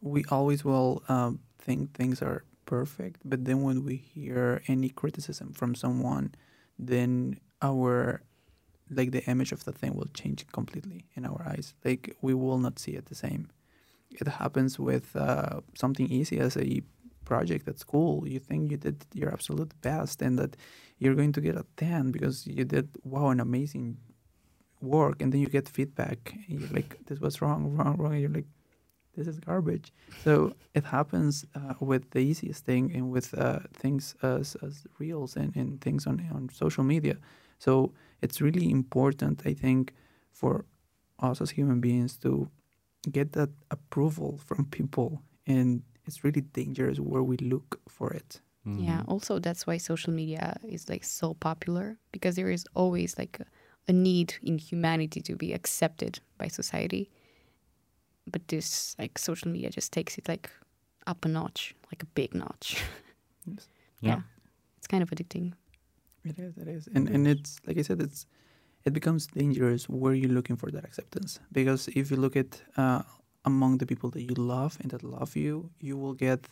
we 0.00 0.24
always 0.30 0.64
will 0.64 1.02
um, 1.08 1.40
think 1.68 1.80
things 2.00 2.18
are 2.28 2.40
perfect, 2.76 3.18
but 3.30 3.40
then 3.46 3.58
when 3.66 3.78
we 3.88 3.96
hear 4.14 4.44
any 4.74 4.90
criticism 5.00 5.48
from 5.60 5.70
someone, 5.84 6.26
then 6.92 7.10
our 7.70 8.22
like 8.98 9.10
the 9.16 9.24
image 9.32 9.52
of 9.56 9.60
the 9.66 9.74
thing 9.80 9.92
will 9.98 10.12
change 10.20 10.40
completely 10.58 11.00
in 11.16 11.22
our 11.30 11.40
eyes. 11.52 11.66
Like 11.86 12.04
we 12.26 12.32
will 12.42 12.60
not 12.66 12.74
see 12.82 12.94
it 13.00 13.06
the 13.12 13.18
same. 13.26 13.42
It 14.20 14.26
happens 14.42 14.72
with 14.88 15.06
uh, 15.28 15.56
something 15.82 16.08
easy 16.18 16.38
as 16.46 16.56
a 16.56 16.70
project 17.32 17.64
at 17.72 17.78
school. 17.86 18.14
You 18.34 18.40
think 18.48 18.62
you 18.72 18.78
did 18.86 18.98
your 19.20 19.30
absolute 19.36 19.72
best, 19.88 20.16
and 20.26 20.34
that 20.40 20.52
you're 21.00 21.18
going 21.20 21.34
to 21.38 21.42
get 21.48 21.56
a 21.64 21.66
ten 21.84 22.02
because 22.16 22.36
you 22.56 22.64
did 22.76 22.86
wow 23.12 23.28
an 23.34 23.40
amazing 23.48 23.86
work, 24.96 25.16
and 25.22 25.28
then 25.32 25.40
you 25.44 25.50
get 25.58 25.66
feedback, 25.78 26.20
you're 26.50 26.72
like, 26.78 26.90
"This 27.06 27.20
was 27.26 27.34
wrong, 27.42 27.60
wrong, 27.76 27.94
wrong," 28.00 28.12
and 28.14 28.22
you're 28.22 28.38
like, 28.40 28.50
"This 29.18 29.28
is 29.32 29.38
garbage." 29.48 29.88
So 30.24 30.32
it 30.78 30.84
happens 30.84 31.34
uh, 31.58 31.74
with 31.90 32.04
the 32.14 32.20
easiest 32.30 32.60
thing, 32.64 32.84
and 32.96 33.04
with 33.14 33.28
uh, 33.34 33.60
things 33.82 34.04
as 34.22 34.56
as 34.66 34.74
reels 35.00 35.36
and, 35.36 35.50
and 35.60 35.80
things 35.86 36.06
on 36.06 36.16
on 36.36 36.42
social 36.64 36.84
media. 36.84 37.16
So 37.58 37.72
it's 38.24 38.38
really 38.46 38.70
important, 38.80 39.36
I 39.50 39.54
think, 39.64 39.82
for 40.40 40.64
us 41.28 41.40
as 41.40 41.50
human 41.58 41.80
beings 41.80 42.12
to 42.18 42.48
get 43.10 43.32
that 43.32 43.50
approval 43.70 44.38
from 44.48 44.64
people, 44.78 45.10
and 45.46 45.82
it's 46.06 46.24
really 46.24 46.42
dangerous 46.42 46.98
where 47.00 47.22
we 47.30 47.36
look 47.38 47.80
for 47.88 48.10
it. 48.20 48.40
Yeah. 48.64 49.00
Mhm. 49.02 49.08
Also, 49.08 49.38
that's 49.38 49.66
why 49.66 49.78
social 49.78 50.12
media 50.12 50.56
is 50.62 50.88
like 50.88 51.04
so 51.04 51.34
popular 51.34 51.96
because 52.12 52.34
there 52.36 52.52
is 52.52 52.64
always 52.74 53.16
like 53.18 53.40
a, 53.40 53.46
a 53.88 53.92
need 53.92 54.34
in 54.42 54.58
humanity 54.58 55.20
to 55.22 55.36
be 55.36 55.54
accepted 55.54 56.20
by 56.38 56.48
society. 56.48 57.10
But 58.32 58.48
this 58.48 58.94
like 58.98 59.18
social 59.18 59.50
media 59.50 59.70
just 59.70 59.92
takes 59.92 60.18
it 60.18 60.28
like 60.28 60.50
up 61.06 61.24
a 61.24 61.28
notch, 61.28 61.74
like 61.92 62.02
a 62.02 62.06
big 62.14 62.34
notch. 62.34 62.82
Yes. 63.46 63.68
Yeah. 64.00 64.20
It's 64.76 64.86
kind 64.86 65.02
of 65.02 65.10
addicting. 65.10 65.54
It 66.24 66.38
is, 66.38 66.56
it 66.56 66.68
is, 66.68 66.88
and 66.94 67.08
and 67.08 67.26
it's 67.26 67.58
like 67.66 67.78
I 67.78 67.82
said, 67.82 68.00
it's 68.00 68.26
it 68.84 68.92
becomes 68.92 69.26
dangerous 69.26 69.88
where 69.88 70.14
you're 70.14 70.36
looking 70.38 70.56
for 70.56 70.70
that 70.70 70.84
acceptance 70.84 71.40
because 71.50 71.88
if 71.88 72.10
you 72.10 72.16
look 72.16 72.36
at 72.36 72.62
uh, 72.76 73.02
among 73.44 73.78
the 73.78 73.86
people 73.86 74.10
that 74.10 74.22
you 74.22 74.34
love 74.34 74.78
and 74.80 74.90
that 74.92 75.02
love 75.02 75.36
you, 75.36 75.70
you 75.80 75.96
will 75.96 76.14
get 76.14 76.48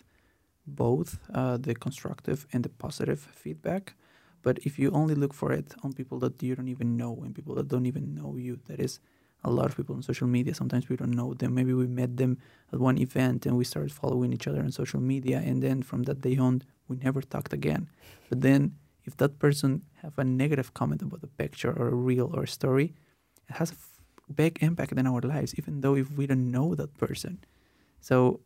both 0.66 1.18
uh, 1.34 1.56
the 1.56 1.74
constructive 1.74 2.46
and 2.52 2.64
the 2.64 2.68
positive 2.68 3.20
feedback. 3.20 3.94
But 4.42 4.58
if 4.64 4.78
you 4.78 4.90
only 4.90 5.14
look 5.14 5.34
for 5.34 5.52
it 5.52 5.74
on 5.82 5.92
people 5.92 6.18
that 6.20 6.42
you 6.42 6.54
don't 6.56 6.68
even 6.68 6.96
know 6.96 7.22
and 7.24 7.34
people 7.34 7.54
that 7.56 7.68
don't 7.68 7.86
even 7.86 8.14
know 8.14 8.36
you, 8.36 8.58
that 8.66 8.80
is 8.80 9.00
a 9.44 9.50
lot 9.50 9.66
of 9.66 9.76
people 9.76 9.94
on 9.94 10.02
social 10.02 10.26
media. 10.26 10.54
Sometimes 10.54 10.88
we 10.88 10.96
don't 10.96 11.12
know 11.12 11.34
them. 11.34 11.54
Maybe 11.54 11.72
we 11.72 11.86
met 11.86 12.16
them 12.16 12.38
at 12.72 12.80
one 12.80 12.98
event 12.98 13.46
and 13.46 13.56
we 13.56 13.64
started 13.64 13.92
following 13.92 14.32
each 14.32 14.48
other 14.48 14.60
on 14.60 14.72
social 14.72 15.00
media, 15.00 15.38
and 15.44 15.62
then 15.62 15.82
from 15.82 16.04
that 16.04 16.20
day 16.20 16.36
on, 16.36 16.62
we 16.88 16.96
never 16.96 17.22
talked 17.22 17.52
again. 17.52 17.88
But 18.28 18.40
then 18.40 18.76
if 19.04 19.16
that 19.18 19.38
person 19.38 19.82
have 20.02 20.18
a 20.18 20.24
negative 20.24 20.74
comment 20.74 21.02
about 21.02 21.22
a 21.22 21.28
picture 21.28 21.72
or 21.72 21.88
a 21.88 21.94
reel 21.94 22.30
or 22.34 22.42
a 22.44 22.48
story, 22.48 22.94
it 23.48 23.54
has 23.54 23.70
a 23.70 23.74
f- 23.74 24.00
big 24.34 24.58
impact 24.60 24.92
in 24.92 25.06
our 25.06 25.20
lives, 25.20 25.54
even 25.56 25.80
though 25.80 25.94
if 25.94 26.10
we 26.10 26.26
don't 26.26 26.50
know 26.50 26.74
that 26.74 26.92
person. 26.98 27.38
So 28.00 28.40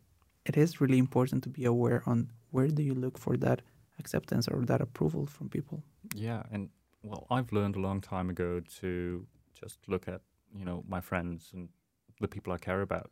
it 0.45 0.55
is 0.57 0.79
really 0.81 0.99
important 0.99 1.43
to 1.43 1.49
be 1.49 1.65
aware 1.65 2.03
on 2.05 2.31
where 2.51 2.67
do 2.67 2.83
you 2.83 2.93
look 2.93 3.17
for 3.17 3.37
that 3.37 3.61
acceptance 3.99 4.47
or 4.47 4.65
that 4.65 4.81
approval 4.81 5.25
from 5.25 5.49
people. 5.49 5.83
Yeah, 6.15 6.43
and 6.51 6.69
well, 7.03 7.25
I've 7.29 7.51
learned 7.51 7.75
a 7.75 7.79
long 7.79 8.01
time 8.01 8.29
ago 8.29 8.61
to 8.79 9.25
just 9.53 9.77
look 9.87 10.07
at 10.07 10.21
you 10.55 10.65
know 10.65 10.83
my 10.87 11.01
friends 11.01 11.51
and 11.53 11.69
the 12.19 12.27
people 12.27 12.53
I 12.53 12.57
care 12.57 12.81
about. 12.81 13.11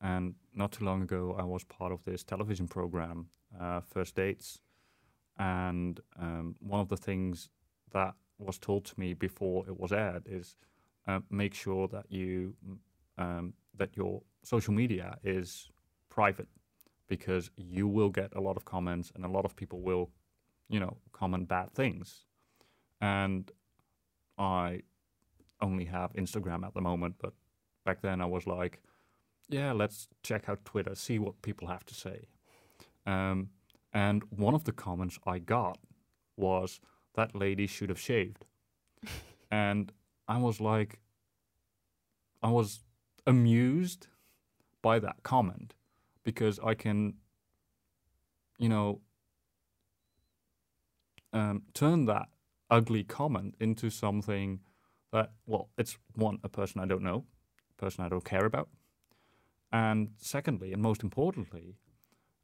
And 0.00 0.34
not 0.54 0.72
too 0.72 0.84
long 0.84 1.02
ago, 1.02 1.36
I 1.38 1.44
was 1.44 1.62
part 1.64 1.92
of 1.92 2.04
this 2.04 2.24
television 2.24 2.66
program, 2.66 3.28
uh, 3.60 3.80
First 3.80 4.16
Dates, 4.16 4.58
and 5.38 6.00
um, 6.18 6.56
one 6.58 6.80
of 6.80 6.88
the 6.88 6.96
things 6.96 7.50
that 7.92 8.14
was 8.38 8.58
told 8.58 8.84
to 8.86 8.98
me 8.98 9.14
before 9.14 9.64
it 9.68 9.78
was 9.78 9.92
aired 9.92 10.24
is 10.26 10.56
uh, 11.06 11.20
make 11.30 11.54
sure 11.54 11.88
that 11.88 12.06
you 12.10 12.54
um, 13.18 13.54
that 13.76 13.96
your 13.96 14.22
social 14.42 14.74
media 14.74 15.18
is 15.22 15.70
private 16.10 16.48
because 17.08 17.50
you 17.56 17.86
will 17.86 18.08
get 18.08 18.34
a 18.34 18.40
lot 18.40 18.56
of 18.56 18.64
comments 18.64 19.12
and 19.14 19.24
a 19.24 19.28
lot 19.28 19.44
of 19.44 19.54
people 19.56 19.80
will 19.80 20.10
you 20.68 20.80
know 20.80 20.96
comment 21.12 21.48
bad 21.48 21.72
things 21.74 22.24
and 23.00 23.50
i 24.38 24.80
only 25.62 25.86
have 25.86 26.12
instagram 26.14 26.66
at 26.66 26.74
the 26.74 26.80
moment 26.80 27.14
but 27.18 27.32
back 27.86 28.02
then 28.02 28.20
i 28.20 28.26
was 28.26 28.46
like 28.46 28.82
yeah 29.48 29.72
let's 29.72 30.08
check 30.22 30.48
out 30.48 30.64
twitter 30.64 30.94
see 30.94 31.18
what 31.18 31.40
people 31.42 31.68
have 31.68 31.84
to 31.84 31.94
say 31.94 32.26
um, 33.06 33.50
and 33.92 34.22
one 34.30 34.54
of 34.54 34.64
the 34.64 34.72
comments 34.72 35.18
I 35.26 35.38
got 35.38 35.78
was 36.36 36.80
that 37.14 37.34
lady 37.34 37.66
should 37.66 37.88
have 37.88 38.00
shaved. 38.00 38.46
and 39.50 39.92
I 40.28 40.38
was 40.38 40.60
like, 40.60 41.00
I 42.42 42.50
was 42.50 42.80
amused 43.26 44.08
by 44.80 44.98
that 44.98 45.22
comment 45.22 45.74
because 46.24 46.58
I 46.60 46.74
can, 46.74 47.14
you 48.58 48.68
know, 48.68 49.00
um, 51.32 51.62
turn 51.74 52.06
that 52.06 52.28
ugly 52.70 53.04
comment 53.04 53.54
into 53.60 53.90
something 53.90 54.60
that, 55.12 55.32
well, 55.46 55.68
it's 55.78 55.98
one, 56.14 56.38
a 56.42 56.48
person 56.48 56.80
I 56.80 56.86
don't 56.86 57.02
know, 57.02 57.24
a 57.78 57.80
person 57.80 58.04
I 58.04 58.08
don't 58.08 58.24
care 58.24 58.44
about. 58.44 58.68
And 59.70 60.10
secondly, 60.18 60.72
and 60.72 60.82
most 60.82 61.02
importantly, 61.02 61.76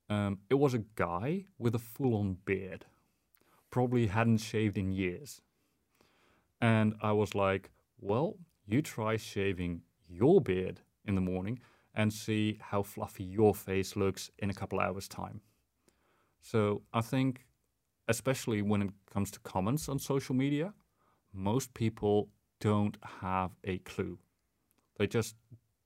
um, 0.09 0.39
it 0.49 0.55
was 0.55 0.75
a 0.75 0.85
guy 0.95 1.45
with 1.59 1.75
a 1.75 1.79
full 1.79 2.15
on 2.15 2.39
beard. 2.45 2.87
Probably 3.71 4.07
hadn't 4.07 4.39
shaved 4.39 4.79
in 4.79 4.93
years. 4.93 5.43
And 6.61 6.95
I 7.03 7.13
was 7.13 7.35
like, 7.35 7.71
well, 8.01 8.37
you 8.67 8.83
try 8.83 9.17
shaving 9.17 9.83
your 10.09 10.41
beard 10.41 10.81
in 11.05 11.15
the 11.15 11.21
morning 11.21 11.61
and 11.95 12.13
see 12.13 12.59
how 12.61 12.83
fluffy 12.83 13.25
your 13.25 13.55
face 13.55 13.97
looks 13.97 14.31
in 14.39 14.51
a 14.51 14.55
couple 14.55 14.81
hours' 14.81 15.09
time. 15.09 15.41
So 16.41 16.83
I 16.93 17.01
think, 17.01 17.45
especially 18.09 18.63
when 18.63 18.83
it 18.83 18.91
comes 19.13 19.31
to 19.33 19.41
comments 19.41 19.89
on 19.89 19.99
social 19.99 20.35
media, 20.35 20.73
most 21.33 21.75
people 21.75 22.29
don't 22.61 22.97
have 23.21 23.51
a 23.65 23.79
clue. 23.79 24.19
They 24.99 25.07
just 25.07 25.37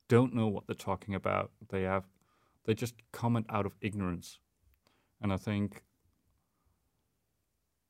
don't 0.08 0.34
know 0.34 0.48
what 0.48 0.66
they're 0.66 0.74
talking 0.74 1.14
about. 1.14 1.50
They 1.68 1.82
have 1.82 2.04
they 2.64 2.74
just 2.74 2.94
comment 3.12 3.46
out 3.48 3.66
of 3.66 3.72
ignorance. 3.80 4.38
And 5.20 5.32
I 5.32 5.36
think 5.36 5.82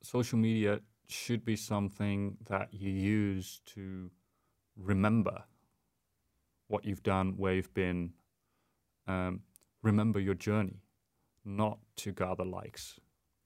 social 0.03 0.39
media 0.39 0.81
should 1.09 1.45
be 1.45 1.57
something 1.57 2.37
that 2.49 2.69
you 2.73 2.91
use 2.91 3.61
to 3.67 4.11
remember 4.77 5.45
what 6.69 6.85
you've 6.85 7.03
done, 7.03 7.35
where 7.37 7.55
you've 7.55 7.75
been, 7.75 8.13
um, 9.07 9.41
remember 9.83 10.19
your 10.19 10.35
journey, 10.35 10.81
not 11.45 11.79
to 11.97 12.13
gather 12.13 12.45
likes, 12.45 12.99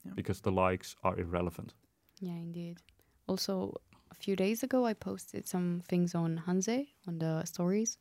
yeah. 0.05 0.13
because 0.15 0.41
the 0.41 0.53
likes 0.53 0.95
are 1.03 1.19
irrelevant. 1.19 1.75
Yeah, 2.21 2.35
indeed. 2.35 2.79
Also, 3.27 3.75
a 3.86 3.86
few 4.19 4.37
days 4.37 4.63
ago, 4.63 4.87
I 4.87 4.95
posted 4.95 5.47
some 5.47 5.83
things 5.89 6.15
on 6.15 6.43
Hanze 6.47 6.89
on 7.07 7.19
the 7.19 7.45
stories, 7.45 7.99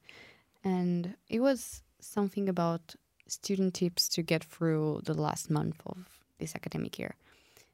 and 0.63 1.15
it 1.29 1.39
was 1.39 1.83
something 1.99 2.49
about 2.49 2.95
student 3.27 3.73
tips 3.73 4.07
to 4.09 4.21
get 4.21 4.43
through 4.43 5.01
the 5.03 5.13
last 5.13 5.49
month 5.49 5.81
of 5.85 5.97
this 6.39 6.55
academic 6.55 6.99
year. 6.99 7.15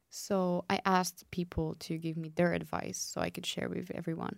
So 0.10 0.66
I 0.70 0.82
asked 0.86 1.30
people 1.32 1.76
to 1.80 1.98
give 1.98 2.18
me 2.18 2.30
their 2.36 2.54
advice 2.54 2.98
so 2.98 3.22
I 3.22 3.30
could 3.30 3.46
share 3.46 3.70
with 3.70 3.92
everyone. 3.96 4.38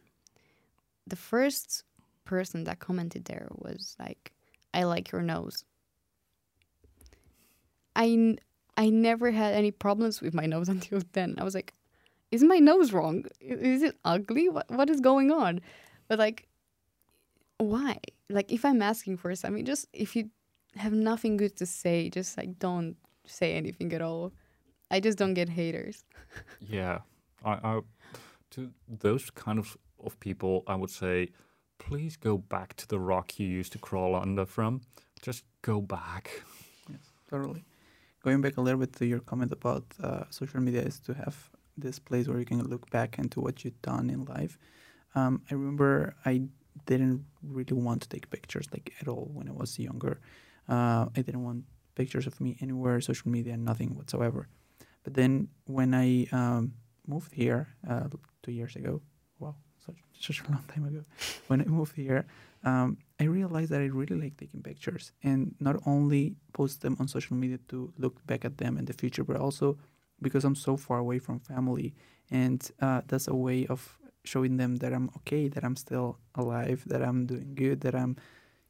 The 1.08 1.16
first 1.16 1.84
person 2.26 2.64
that 2.66 2.80
commented 2.80 3.26
there 3.26 3.48
was 3.52 3.96
like, 4.00 4.34
I 4.74 4.84
like 4.84 5.12
your 5.12 5.22
nose. 5.22 5.66
I, 7.96 8.38
I 8.78 8.90
never 8.90 9.32
had 9.32 9.54
any 9.54 9.72
problems 9.72 10.22
with 10.22 10.34
my 10.34 10.46
nose 10.46 10.70
until 10.76 11.02
then. 11.14 11.36
I 11.38 11.44
was 11.44 11.56
like, 11.56 11.74
is 12.34 12.44
my 12.44 12.58
nose 12.58 12.92
wrong? 12.92 13.26
Is 13.40 13.84
it 13.84 13.96
ugly? 14.04 14.50
What 14.50 14.70
what 14.72 14.90
is 14.90 15.00
going 15.00 15.32
on? 15.32 15.62
But 16.08 16.18
like, 16.18 16.48
why? 17.58 18.00
Like, 18.30 18.52
if 18.52 18.66
I'm 18.66 18.82
asking 18.82 19.18
for 19.18 19.36
something, 19.36 19.66
just 19.66 19.88
if 19.94 20.16
you 20.16 20.32
have 20.76 20.94
nothing 20.94 21.38
good 21.38 21.56
to 21.58 21.66
say, 21.68 22.10
just 22.10 22.36
like 22.38 22.58
don't 22.58 22.96
say 23.28 23.54
anything 23.54 23.94
at 23.94 24.02
all. 24.02 24.34
I 24.90 25.00
just 25.00 25.18
don't 25.18 25.36
get 25.36 25.50
haters. 25.50 26.04
yeah, 26.60 27.00
I, 27.46 27.52
I 27.52 27.80
to 28.52 28.72
those 28.88 29.30
kind 29.30 29.60
of 29.60 29.78
of 30.04 30.20
people, 30.20 30.64
I 30.66 30.76
would 30.76 30.90
say, 30.90 31.30
please 31.78 32.18
go 32.18 32.38
back 32.38 32.76
to 32.78 32.88
the 32.88 33.00
rock 33.00 33.40
you 33.40 33.48
used 33.48 33.74
to 33.74 33.80
crawl 33.80 34.16
under 34.16 34.46
from. 34.46 34.82
Just 35.22 35.44
go 35.62 35.82
back. 35.82 36.44
Yes, 36.90 37.12
totally. 37.30 37.64
Going 38.24 38.42
back 38.42 38.58
a 38.58 38.62
little 38.62 38.80
bit 38.80 38.94
to 38.94 39.06
your 39.06 39.20
comment 39.20 39.52
about 39.52 39.86
uh, 40.02 40.24
social 40.30 40.60
media 40.62 40.82
is 40.82 41.00
to 41.02 41.14
have 41.14 41.53
this 41.78 42.00
place 42.00 42.28
where 42.28 42.40
you 42.40 42.46
can 42.46 42.64
look 42.64 42.90
back 42.90 43.18
into 43.18 43.40
what 43.40 43.64
you've 43.64 43.82
done 43.82 44.10
in 44.10 44.26
life. 44.26 44.58
Um, 45.16 45.42
I 45.50 45.54
remember 45.54 46.16
I 46.26 46.44
didn't 46.86 47.26
really 47.44 47.74
want 47.74 48.02
to 48.02 48.10
take 48.10 48.30
pictures 48.30 48.68
like 48.72 48.94
at 49.02 49.08
all 49.08 49.30
when 49.34 49.48
I 49.48 49.52
was 49.52 49.78
younger. 49.78 50.20
Uh, 50.68 51.08
I 51.16 51.22
didn't 51.22 51.44
want 51.44 51.66
pictures 51.96 52.28
of 52.28 52.40
me 52.42 52.58
anywhere, 52.62 53.00
social 53.02 53.30
media, 53.30 53.56
nothing 53.58 53.96
whatsoever. 53.96 54.48
But 55.04 55.14
then 55.14 55.50
when 55.66 55.94
I 55.94 56.28
um, 56.32 56.74
moved 57.06 57.34
here 57.34 57.68
uh, 57.88 58.08
two 58.42 58.52
years 58.52 58.76
ago, 58.76 59.02
wow, 59.40 59.56
such, 59.86 59.98
such 60.20 60.42
a 60.42 60.44
long 60.52 60.64
time 60.74 60.86
ago, 60.86 61.04
when 61.48 61.62
I 61.62 61.66
moved 61.66 61.96
here, 61.96 62.26
um, 62.64 62.98
I 63.20 63.26
realized 63.26 63.72
that 63.72 63.82
I 63.82 63.86
really 63.86 64.16
like 64.16 64.38
taking 64.38 64.62
pictures 64.62 65.12
and 65.22 65.54
not 65.60 65.76
only 65.86 66.36
post 66.54 66.82
them 66.82 66.96
on 67.00 67.08
social 67.08 67.36
media 67.36 67.60
to 67.70 67.94
look 67.98 68.26
back 68.26 68.46
at 68.46 68.58
them 68.58 68.78
in 68.78 68.86
the 68.86 68.94
future, 68.94 69.24
but 69.24 69.36
also 69.36 69.78
because 70.22 70.44
I'm 70.44 70.56
so 70.56 70.78
far 70.78 71.00
away 71.00 71.20
from 71.20 71.40
family. 71.40 71.94
And 72.32 72.70
uh, 72.82 73.02
that's 73.08 73.28
a 73.28 73.36
way 73.36 73.68
of 73.68 73.98
showing 74.24 74.58
them 74.58 74.78
that 74.78 74.94
I'm 74.94 75.10
okay, 75.18 75.48
that 75.50 75.64
I'm 75.64 75.76
still 75.76 76.18
alive, 76.36 76.84
that 76.88 77.04
I'm 77.04 77.26
doing 77.26 77.56
good, 77.56 77.82
that 77.82 77.96
I'm 77.96 78.16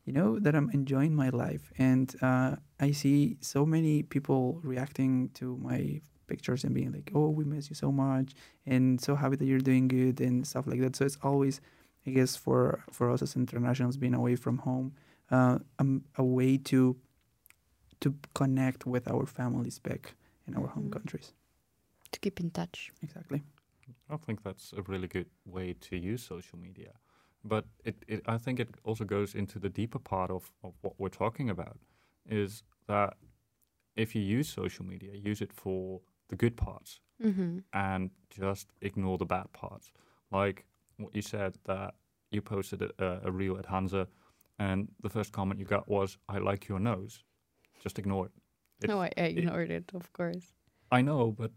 you 0.05 0.13
know 0.13 0.39
that 0.39 0.55
i'm 0.55 0.69
enjoying 0.71 1.15
my 1.15 1.29
life 1.29 1.71
and 1.77 2.15
uh, 2.21 2.55
i 2.79 2.91
see 2.91 3.37
so 3.41 3.65
many 3.65 4.03
people 4.03 4.59
reacting 4.63 5.29
to 5.33 5.57
my 5.57 6.01
pictures 6.27 6.63
and 6.63 6.73
being 6.73 6.91
like 6.91 7.11
oh 7.15 7.29
we 7.29 7.43
miss 7.43 7.69
you 7.69 7.75
so 7.75 7.91
much 7.91 8.33
and 8.65 8.99
so 8.99 9.15
happy 9.15 9.35
that 9.35 9.45
you're 9.45 9.59
doing 9.59 9.87
good 9.87 10.19
and 10.21 10.45
stuff 10.45 10.67
like 10.67 10.79
that 10.79 10.95
so 10.95 11.05
it's 11.05 11.17
always 11.23 11.61
i 12.07 12.09
guess 12.09 12.35
for 12.35 12.83
for 12.91 13.09
us 13.11 13.21
as 13.21 13.35
internationals 13.35 13.97
being 13.97 14.13
away 14.13 14.35
from 14.35 14.57
home 14.59 14.93
uh, 15.31 15.57
um, 15.79 16.03
a 16.17 16.23
way 16.23 16.57
to 16.57 16.95
to 17.99 18.15
connect 18.33 18.85
with 18.85 19.09
our 19.09 19.25
families 19.25 19.79
back 19.79 20.15
in 20.47 20.55
our 20.55 20.67
home 20.67 20.83
mm-hmm. 20.83 20.93
countries 20.93 21.33
to 22.11 22.19
keep 22.19 22.39
in 22.39 22.49
touch 22.51 22.91
exactly 23.01 23.41
i 24.09 24.17
think 24.17 24.43
that's 24.43 24.73
a 24.77 24.81
really 24.83 25.07
good 25.07 25.29
way 25.45 25.73
to 25.73 25.95
use 25.97 26.23
social 26.23 26.59
media 26.59 26.93
but 27.43 27.65
it, 27.83 27.95
it, 28.07 28.21
I 28.25 28.37
think 28.37 28.59
it 28.59 28.69
also 28.83 29.03
goes 29.03 29.35
into 29.35 29.59
the 29.59 29.69
deeper 29.69 29.99
part 29.99 30.31
of, 30.31 30.51
of 30.63 30.73
what 30.81 30.93
we're 30.97 31.09
talking 31.09 31.49
about 31.49 31.77
is 32.27 32.63
that 32.87 33.15
if 33.95 34.15
you 34.15 34.21
use 34.21 34.49
social 34.49 34.85
media, 34.85 35.11
use 35.13 35.41
it 35.41 35.51
for 35.51 36.01
the 36.29 36.35
good 36.35 36.55
parts 36.55 37.01
mm-hmm. 37.23 37.59
and 37.73 38.11
just 38.29 38.67
ignore 38.81 39.17
the 39.17 39.25
bad 39.25 39.51
parts. 39.51 39.91
Like 40.31 40.65
what 40.97 41.13
you 41.13 41.21
said 41.21 41.55
that 41.65 41.95
you 42.31 42.41
posted 42.41 42.81
a, 42.81 43.19
a 43.25 43.31
reel 43.31 43.57
at 43.57 43.65
Hanze 43.65 44.07
and 44.57 44.87
the 45.01 45.09
first 45.09 45.33
comment 45.33 45.59
you 45.59 45.65
got 45.65 45.87
was, 45.89 46.17
I 46.29 46.37
like 46.37 46.69
your 46.69 46.79
nose. 46.79 47.23
Just 47.81 47.99
ignore 47.99 48.27
it. 48.27 48.31
It 48.83 48.87
no, 48.87 49.01
I, 49.01 49.11
I 49.17 49.21
ignored 49.21 49.71
it, 49.71 49.85
it, 49.89 49.95
of 49.95 50.11
course. 50.13 50.53
I 50.91 51.01
know, 51.01 51.31
but 51.31 51.51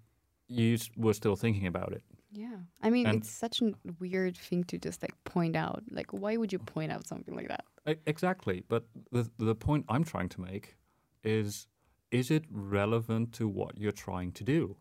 you 0.49 0.79
were 0.97 1.15
still 1.15 1.37
thinking 1.37 1.67
about 1.67 1.93
it. 1.93 2.03
Yeah. 2.33 2.57
I 2.83 2.91
mean, 2.91 3.07
and 3.07 3.19
it's 3.19 3.31
such 3.31 3.62
a 3.62 3.73
weird 3.99 4.37
thing 4.37 4.65
to 4.65 4.79
just 4.79 5.03
like 5.03 5.15
point 5.25 5.57
out. 5.57 5.83
Like, 5.91 6.12
why 6.12 6.37
would 6.37 6.53
you 6.53 6.59
point 6.59 6.93
out 6.93 7.07
something 7.07 7.35
like 7.35 7.49
that? 7.49 7.65
Exactly. 8.07 8.62
But 8.69 8.85
the, 9.12 9.31
the 9.39 9.55
point 9.55 9.87
I'm 9.89 10.05
trying 10.05 10.29
to 10.31 10.41
make 10.41 10.77
is 11.25 11.67
is 12.11 12.31
it 12.31 12.45
relevant 12.51 13.33
to 13.33 13.49
what 13.49 13.79
you're 13.79 13.93
trying 13.93 14.33
to 14.33 14.45
do? 14.45 14.77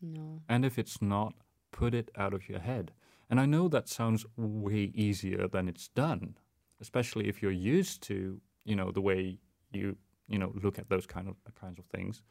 No. 0.00 0.40
And 0.48 0.64
if 0.64 0.78
it's 0.78 1.00
not, 1.00 1.34
put 1.70 1.94
it 1.94 2.10
out 2.16 2.34
of 2.34 2.48
your 2.48 2.58
head. 2.58 2.92
And 3.30 3.40
I 3.40 3.46
know 3.46 3.68
that 3.68 3.88
sounds 3.88 4.26
way 4.36 4.92
easier 4.94 5.48
than 5.48 5.68
it's 5.68 5.88
done, 5.88 6.36
especially 6.80 7.28
if 7.28 7.40
you're 7.40 7.50
used 7.50 8.02
to, 8.04 8.40
you 8.64 8.76
know, 8.76 8.90
the 8.90 9.00
way 9.00 9.38
you, 9.72 9.96
you 10.28 10.38
know, 10.38 10.52
look 10.62 10.78
at 10.78 10.88
those 10.88 11.06
kind 11.06 11.28
of 11.28 11.36
kinds 11.54 11.78
of 11.78 11.84
things. 11.86 12.22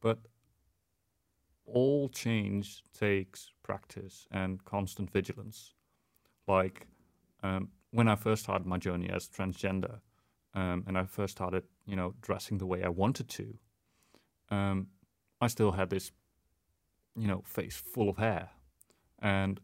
But 0.00 0.18
all 1.66 2.08
change 2.08 2.82
takes 2.98 3.50
practice 3.62 4.26
and 4.30 4.64
constant 4.64 5.10
vigilance. 5.10 5.74
Like 6.46 6.86
um, 7.42 7.70
when 7.90 8.08
I 8.08 8.16
first 8.16 8.42
started 8.42 8.66
my 8.66 8.78
journey 8.78 9.08
as 9.08 9.28
transgender, 9.28 10.00
um, 10.54 10.84
and 10.86 10.96
I 10.96 11.04
first 11.04 11.32
started, 11.32 11.64
you 11.86 11.96
know, 11.96 12.14
dressing 12.20 12.58
the 12.58 12.66
way 12.66 12.84
I 12.84 12.88
wanted 12.88 13.28
to, 13.30 13.58
um, 14.50 14.88
I 15.40 15.48
still 15.48 15.72
had 15.72 15.90
this, 15.90 16.12
you 17.16 17.26
know, 17.26 17.42
face 17.44 17.76
full 17.76 18.08
of 18.08 18.18
hair, 18.18 18.50
and 19.20 19.60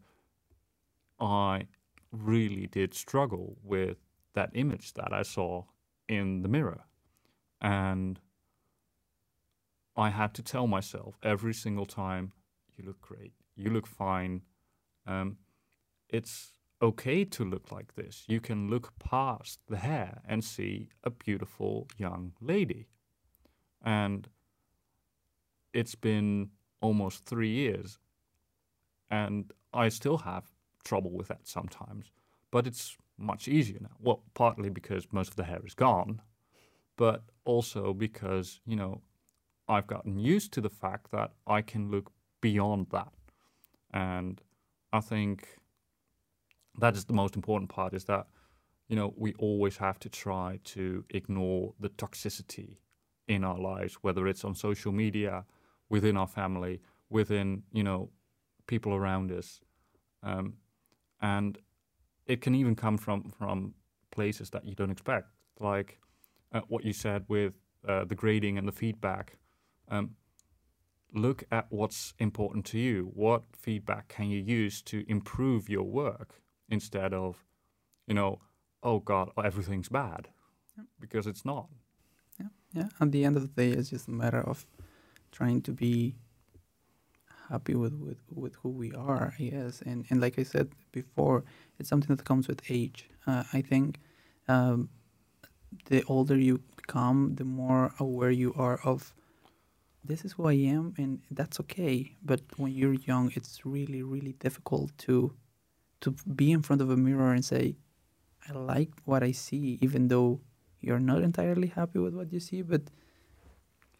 I 1.19 1.67
really 2.11 2.67
did 2.67 2.93
struggle 2.93 3.57
with 3.63 3.97
that 4.33 4.49
image 4.53 4.93
that 4.93 5.13
I 5.13 5.21
saw 5.21 5.65
in 6.09 6.41
the 6.41 6.49
mirror, 6.49 6.81
and 7.61 8.19
I 9.95 10.09
had 10.09 10.33
to 10.35 10.43
tell 10.43 10.67
myself 10.67 11.17
every 11.21 11.53
single 11.53 11.85
time, 11.85 12.33
"You 12.75 12.85
look 12.85 13.01
great. 13.01 13.33
You 13.55 13.69
look 13.69 13.87
fine. 13.87 14.41
Um, 15.05 15.37
it's 16.09 16.53
okay 16.81 17.23
to 17.25 17.45
look 17.45 17.71
like 17.71 17.93
this. 17.93 18.25
You 18.27 18.41
can 18.41 18.69
look 18.69 18.97
past 18.99 19.59
the 19.67 19.77
hair 19.77 20.21
and 20.25 20.43
see 20.43 20.89
a 21.03 21.09
beautiful 21.09 21.87
young 21.97 22.33
lady." 22.41 22.87
And 23.81 24.29
it's 25.73 25.95
been 25.95 26.51
almost 26.81 27.25
three 27.25 27.51
years, 27.51 27.99
and 29.09 29.53
I 29.73 29.89
still 29.89 30.19
have 30.19 30.51
trouble 30.83 31.11
with 31.11 31.27
that 31.27 31.47
sometimes. 31.47 32.11
But 32.49 32.67
it's 32.67 32.97
much 33.17 33.47
easier 33.47 33.79
now. 33.79 33.95
Well, 33.99 34.23
partly 34.33 34.69
because 34.69 35.11
most 35.11 35.29
of 35.29 35.35
the 35.35 35.43
hair 35.43 35.61
is 35.65 35.75
gone, 35.75 36.21
but 36.95 37.30
also 37.45 37.93
because 37.93 38.59
you 38.65 38.75
know 38.75 39.01
I've 39.71 39.87
gotten 39.87 40.19
used 40.19 40.51
to 40.53 40.61
the 40.61 40.69
fact 40.69 41.11
that 41.11 41.31
I 41.47 41.61
can 41.61 41.89
look 41.89 42.11
beyond 42.41 42.87
that. 42.91 43.13
And 43.93 44.41
I 44.91 44.99
think 44.99 45.47
that 46.79 46.95
is 46.95 47.05
the 47.05 47.13
most 47.13 47.35
important 47.35 47.69
part 47.69 47.93
is 47.93 48.05
that, 48.05 48.27
you 48.89 48.95
know, 48.95 49.13
we 49.15 49.33
always 49.35 49.77
have 49.77 49.97
to 49.99 50.09
try 50.09 50.59
to 50.65 51.05
ignore 51.09 51.73
the 51.79 51.89
toxicity 51.89 52.77
in 53.27 53.43
our 53.43 53.57
lives, 53.57 53.95
whether 54.01 54.27
it's 54.27 54.43
on 54.43 54.55
social 54.55 54.91
media, 54.91 55.45
within 55.89 56.17
our 56.17 56.27
family, 56.27 56.81
within, 57.09 57.63
you 57.71 57.83
know, 57.83 58.09
people 58.67 58.93
around 58.93 59.31
us. 59.31 59.61
Um, 60.23 60.55
and 61.21 61.57
it 62.25 62.41
can 62.41 62.55
even 62.55 62.75
come 62.75 62.97
from, 62.97 63.31
from 63.37 63.73
places 64.11 64.49
that 64.49 64.65
you 64.65 64.75
don't 64.75 64.91
expect, 64.91 65.27
like 65.59 65.99
uh, 66.51 66.61
what 66.67 66.83
you 66.85 66.93
said 66.93 67.25
with 67.27 67.53
uh, 67.87 68.05
the 68.05 68.15
grading 68.15 68.57
and 68.57 68.67
the 68.67 68.71
feedback 68.71 69.37
um, 69.89 70.11
look 71.13 71.43
at 71.51 71.65
what's 71.69 72.13
important 72.19 72.65
to 72.65 72.79
you. 72.79 73.11
What 73.13 73.43
feedback 73.57 74.07
can 74.07 74.29
you 74.29 74.39
use 74.39 74.81
to 74.83 75.03
improve 75.07 75.69
your 75.69 75.83
work 75.83 76.41
instead 76.69 77.13
of, 77.13 77.43
you 78.07 78.13
know, 78.13 78.39
oh 78.83 78.99
God, 78.99 79.29
everything's 79.43 79.89
bad, 79.89 80.29
Yep. 80.77 80.85
because 80.99 81.27
it's 81.27 81.43
not. 81.45 81.67
Yeah, 82.39 82.47
yeah. 82.73 82.87
At 82.99 83.11
the 83.11 83.25
end 83.25 83.35
of 83.35 83.41
the 83.41 83.49
day, 83.61 83.71
it's 83.77 83.89
just 83.89 84.07
a 84.07 84.11
matter 84.11 84.39
of 84.41 84.65
trying 85.31 85.61
to 85.63 85.71
be 85.73 86.15
happy 87.49 87.75
with, 87.75 87.93
with, 87.93 88.17
with 88.33 88.55
who 88.55 88.69
we 88.69 88.93
are, 88.93 89.33
I 89.37 89.43
guess. 89.43 89.81
And 89.81 90.05
and 90.09 90.21
like 90.21 90.39
I 90.39 90.43
said 90.43 90.69
before, 90.91 91.43
it's 91.79 91.89
something 91.89 92.15
that 92.15 92.25
comes 92.25 92.47
with 92.47 92.61
age. 92.69 93.09
Uh, 93.27 93.43
I 93.53 93.61
think 93.61 93.99
um, 94.47 94.89
the 95.85 96.03
older 96.05 96.37
you 96.37 96.61
become, 96.75 97.35
the 97.35 97.45
more 97.45 97.93
aware 97.99 98.31
you 98.31 98.53
are 98.55 98.79
of 98.83 99.13
this 100.03 100.25
is 100.25 100.33
who 100.33 100.47
I 100.47 100.53
am, 100.53 100.93
and 100.97 101.21
that's 101.29 101.59
okay. 101.59 102.15
But 102.23 102.41
when 102.57 102.73
you're 102.73 102.95
young, 102.95 103.31
it's 103.35 103.65
really 103.65 104.01
really 104.01 104.33
difficult 104.33 104.97
to 104.99 105.33
to 106.01 106.11
be 106.35 106.51
in 106.51 106.61
front 106.61 106.81
of 106.81 106.89
a 106.89 106.97
mirror 106.97 107.31
and 107.33 107.45
say, 107.45 107.75
I 108.49 108.53
like 108.53 108.91
what 109.05 109.21
I 109.21 109.31
see, 109.31 109.77
even 109.81 110.07
though 110.07 110.41
you're 110.79 110.99
not 110.99 111.21
entirely 111.21 111.67
happy 111.67 111.99
with 111.99 112.15
what 112.15 112.33
you 112.33 112.39
see, 112.39 112.63
but 112.63 112.81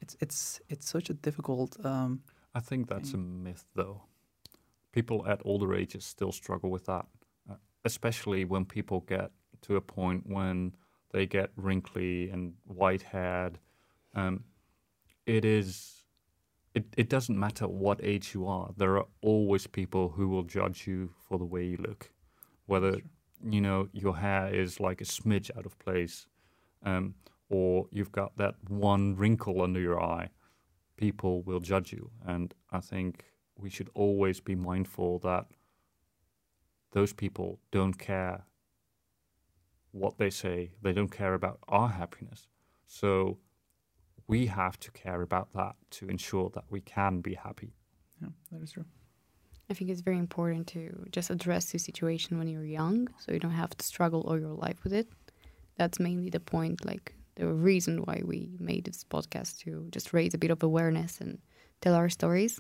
it's 0.02 0.18
it's 0.20 0.60
it's 0.70 0.90
such 0.90 1.10
a 1.10 1.14
difficult. 1.14 1.78
Um, 1.86 2.24
I 2.54 2.60
think 2.60 2.90
that's 2.90 3.14
a 3.14 3.18
myth, 3.18 3.66
though. 3.76 4.02
People 4.92 5.26
at 5.28 5.42
older 5.46 5.74
ages 5.74 6.04
still 6.04 6.34
struggle 6.34 6.70
with 6.70 6.86
that, 6.86 7.06
uh, 7.50 7.56
especially 7.86 8.44
when 8.44 8.66
people 8.66 9.02
get 9.02 9.32
to 9.62 9.76
a 9.78 9.82
point 9.82 10.24
when 10.28 10.74
they 11.14 11.26
get 11.26 11.52
wrinkly 11.56 12.30
and 12.30 12.54
white 12.66 13.02
haired. 13.02 13.60
Um, 14.16 14.44
it 15.26 15.46
is. 15.46 15.98
It, 16.74 16.86
it 16.96 17.10
doesn't 17.10 17.38
matter 17.38 17.68
what 17.68 18.00
age 18.02 18.34
you 18.34 18.48
are. 18.48 18.72
There 18.78 18.98
are 18.98 19.06
always 19.22 19.68
people 19.68 20.10
who 20.10 20.30
will 20.30 20.44
judge 20.44 20.88
you 20.88 21.12
for 21.28 21.38
the 21.38 21.46
way 21.46 21.66
you 21.66 21.78
look, 21.78 22.12
whether 22.66 22.94
Sure. 22.94 23.02
you 23.44 23.60
know 23.60 23.90
your 23.92 24.18
hair 24.18 24.54
is 24.54 24.80
like 24.80 25.02
a 25.02 25.06
smidge 25.06 25.52
out 25.58 25.66
of 25.66 25.78
place, 25.80 26.28
um, 26.84 27.16
or 27.50 27.88
you've 27.92 28.14
got 28.14 28.38
that 28.38 28.56
one 28.70 29.16
wrinkle 29.18 29.62
under 29.62 29.82
your 29.82 30.02
eye 30.02 30.30
people 31.02 31.42
will 31.42 31.60
judge 31.60 31.92
you. 31.92 32.12
And 32.26 32.54
I 32.72 32.80
think 32.80 33.26
we 33.58 33.70
should 33.70 33.90
always 33.96 34.40
be 34.40 34.56
mindful 34.56 35.18
that 35.20 35.48
those 36.92 37.12
people 37.12 37.60
don't 37.72 37.98
care 37.98 38.46
what 39.92 40.18
they 40.18 40.30
say, 40.30 40.72
they 40.82 40.94
don't 40.94 41.12
care 41.12 41.34
about 41.34 41.60
our 41.68 41.90
happiness. 41.90 42.48
So 42.86 43.38
we 44.28 44.48
have 44.48 44.80
to 44.80 44.92
care 44.92 45.22
about 45.22 45.52
that 45.54 45.76
to 45.92 46.08
ensure 46.08 46.50
that 46.52 46.66
we 46.70 46.82
can 46.82 47.22
be 47.22 47.34
happy. 47.34 47.74
yeah, 48.22 48.30
that 48.52 48.62
is 48.62 48.72
true. 48.72 48.86
I 49.70 49.74
think 49.74 49.90
it's 49.90 50.02
very 50.02 50.18
important 50.18 50.68
to 50.68 51.06
just 51.12 51.30
address 51.30 51.72
the 51.72 51.80
situation 51.80 52.38
when 52.38 52.48
you're 52.48 52.66
young 52.66 53.08
so 53.20 53.32
you 53.32 53.40
don't 53.40 53.52
have 53.52 53.76
to 53.78 53.86
struggle 53.86 54.22
all 54.22 54.38
your 54.38 54.54
life 54.54 54.84
with 54.84 54.94
it. 54.94 55.08
That's 55.78 56.00
mainly 56.00 56.30
the 56.30 56.42
point, 56.42 56.86
like 56.86 57.16
the 57.36 57.48
reason 57.48 58.00
why 58.00 58.22
we 58.26 58.58
made 58.60 58.84
this 58.84 59.06
podcast 59.06 59.60
to 59.60 59.88
just 59.92 60.12
raise 60.12 60.34
a 60.34 60.38
bit 60.38 60.52
of 60.52 60.62
awareness 60.62 61.22
and 61.22 61.40
tell 61.80 61.96
our 61.96 62.10
stories. 62.10 62.60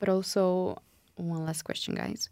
But 0.00 0.08
also, 0.08 0.78
one 1.16 1.44
last 1.44 1.62
question, 1.62 1.94
guys. 1.94 2.28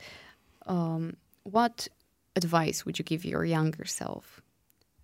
Um, 0.67 1.17
what 1.45 1.89
advice 2.37 2.85
would 2.85 2.99
you 2.99 3.05
give 3.05 3.25
your 3.25 3.45
younger 3.45 3.85
self 3.85 4.41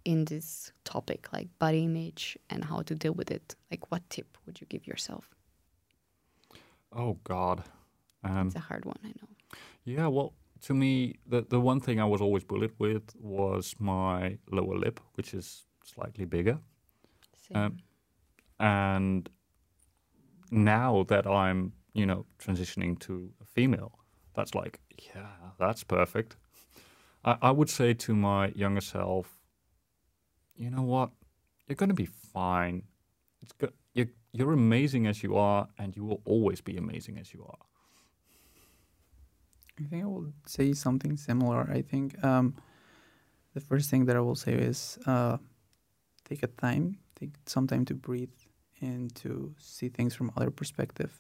in 0.05 0.25
this 0.27 0.73
topic, 0.85 1.33
like 1.33 1.49
body 1.59 1.85
image 1.85 2.39
and 2.51 2.65
how 2.65 2.83
to 2.83 2.95
deal 2.95 3.13
with 3.15 3.31
it? 3.31 3.55
Like, 3.71 3.91
what 3.91 4.09
tip 4.11 4.39
would 4.47 4.61
you 4.61 4.67
give 4.67 4.87
yourself? 4.87 5.35
Oh 6.93 7.19
God. 7.25 7.65
Um, 8.25 8.47
It's 8.49 8.57
a 8.57 8.61
hard 8.61 8.85
one, 8.85 8.99
I 9.05 9.09
know. 9.09 9.29
yeah, 9.85 10.07
well, 10.09 10.35
to 10.63 10.75
me, 10.75 11.15
the 11.27 11.43
the 11.49 11.61
one 11.61 11.81
thing 11.81 12.01
I 12.01 12.05
was 12.05 12.21
always 12.21 12.45
bullied 12.45 12.73
with 12.79 13.15
was 13.21 13.75
my 13.79 14.39
lower 14.51 14.77
lip, 14.79 15.01
which 15.15 15.35
is 15.35 15.67
slightly 15.85 16.25
bigger. 16.25 16.59
Same. 17.37 17.57
Um, 17.57 17.79
and 18.61 19.29
now 20.51 21.05
that 21.09 21.27
I'm, 21.27 21.73
you 21.93 22.07
know, 22.07 22.27
transitioning 22.39 22.99
to 23.01 23.33
a 23.41 23.45
female, 23.45 23.99
that's 24.35 24.55
like, 24.55 24.81
yeah, 25.15 25.27
that's 25.59 25.85
perfect. 25.85 26.37
I, 27.25 27.37
I 27.43 27.51
would 27.51 27.71
say 27.71 27.95
to 27.95 28.15
my 28.15 28.49
younger 28.49 28.81
self, 28.81 29.35
you 30.57 30.71
know 30.71 30.83
what, 30.83 31.11
you're 31.67 31.77
gonna 31.77 31.95
be 31.95 32.07
fine. 32.07 32.83
It's 33.43 33.53
go- 33.53 33.73
you're, 33.95 34.09
you're 34.33 34.53
amazing 34.53 35.07
as 35.07 35.23
you 35.23 35.37
are, 35.37 35.69
and 35.79 35.97
you 35.97 36.05
will 36.05 36.21
always 36.25 36.61
be 36.61 36.77
amazing 36.77 37.19
as 37.19 37.33
you 37.33 37.45
are. 37.49 37.59
I 39.81 39.85
think 39.85 40.03
I 40.03 40.07
will 40.07 40.33
say 40.47 40.73
something 40.73 41.17
similar. 41.17 41.69
I 41.71 41.83
think 41.83 42.23
um, 42.25 42.55
the 43.55 43.61
first 43.61 43.91
thing 43.91 44.07
that 44.07 44.17
I 44.17 44.21
will 44.21 44.35
say 44.35 44.55
is 44.55 44.99
uh, 45.07 45.39
take 46.29 46.43
a 46.43 46.49
time, 46.49 46.99
take 47.19 47.31
some 47.47 47.67
time 47.67 47.85
to 47.87 47.95
breathe 47.95 48.35
and 48.81 49.15
to 49.17 49.55
see 49.59 49.89
things 49.89 50.15
from 50.15 50.33
other 50.37 50.51
perspective, 50.51 51.13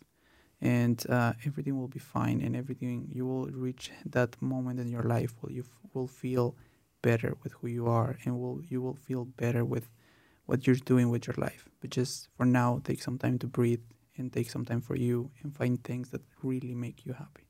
and 0.61 1.05
uh, 1.09 1.33
everything 1.45 1.79
will 1.79 1.89
be 1.89 1.99
fine. 1.99 2.41
And 2.41 2.57
everything 2.57 3.09
you 3.13 3.27
will 3.27 3.47
reach 3.47 3.91
that 4.07 4.41
moment 4.41 4.81
in 4.81 4.89
your 4.89 5.05
life 5.05 5.35
where 5.41 5.53
you 5.53 5.63
f- 5.63 5.79
will 5.95 6.09
feel 6.09 6.57
better 7.03 7.37
with 7.43 7.53
who 7.53 7.69
you 7.69 7.87
are, 7.87 8.17
and 8.25 8.39
will 8.39 8.61
you 8.69 8.83
will 8.83 8.97
feel 8.97 9.25
better 9.25 9.65
with 9.65 9.89
what 10.47 10.67
you're 10.67 10.77
doing 10.77 11.11
with 11.11 11.27
your 11.27 11.37
life. 11.39 11.69
But 11.81 11.91
just 11.91 12.29
for 12.37 12.47
now, 12.47 12.81
take 12.85 13.03
some 13.03 13.19
time 13.19 13.39
to 13.41 13.47
breathe 13.47 13.83
and 14.17 14.33
take 14.33 14.51
some 14.51 14.65
time 14.65 14.81
for 14.81 14.97
you 14.97 15.31
and 15.43 15.55
find 15.55 15.83
things 15.83 16.11
that 16.11 16.23
really 16.43 16.75
make 16.75 17.07
you 17.07 17.13
happy. 17.13 17.45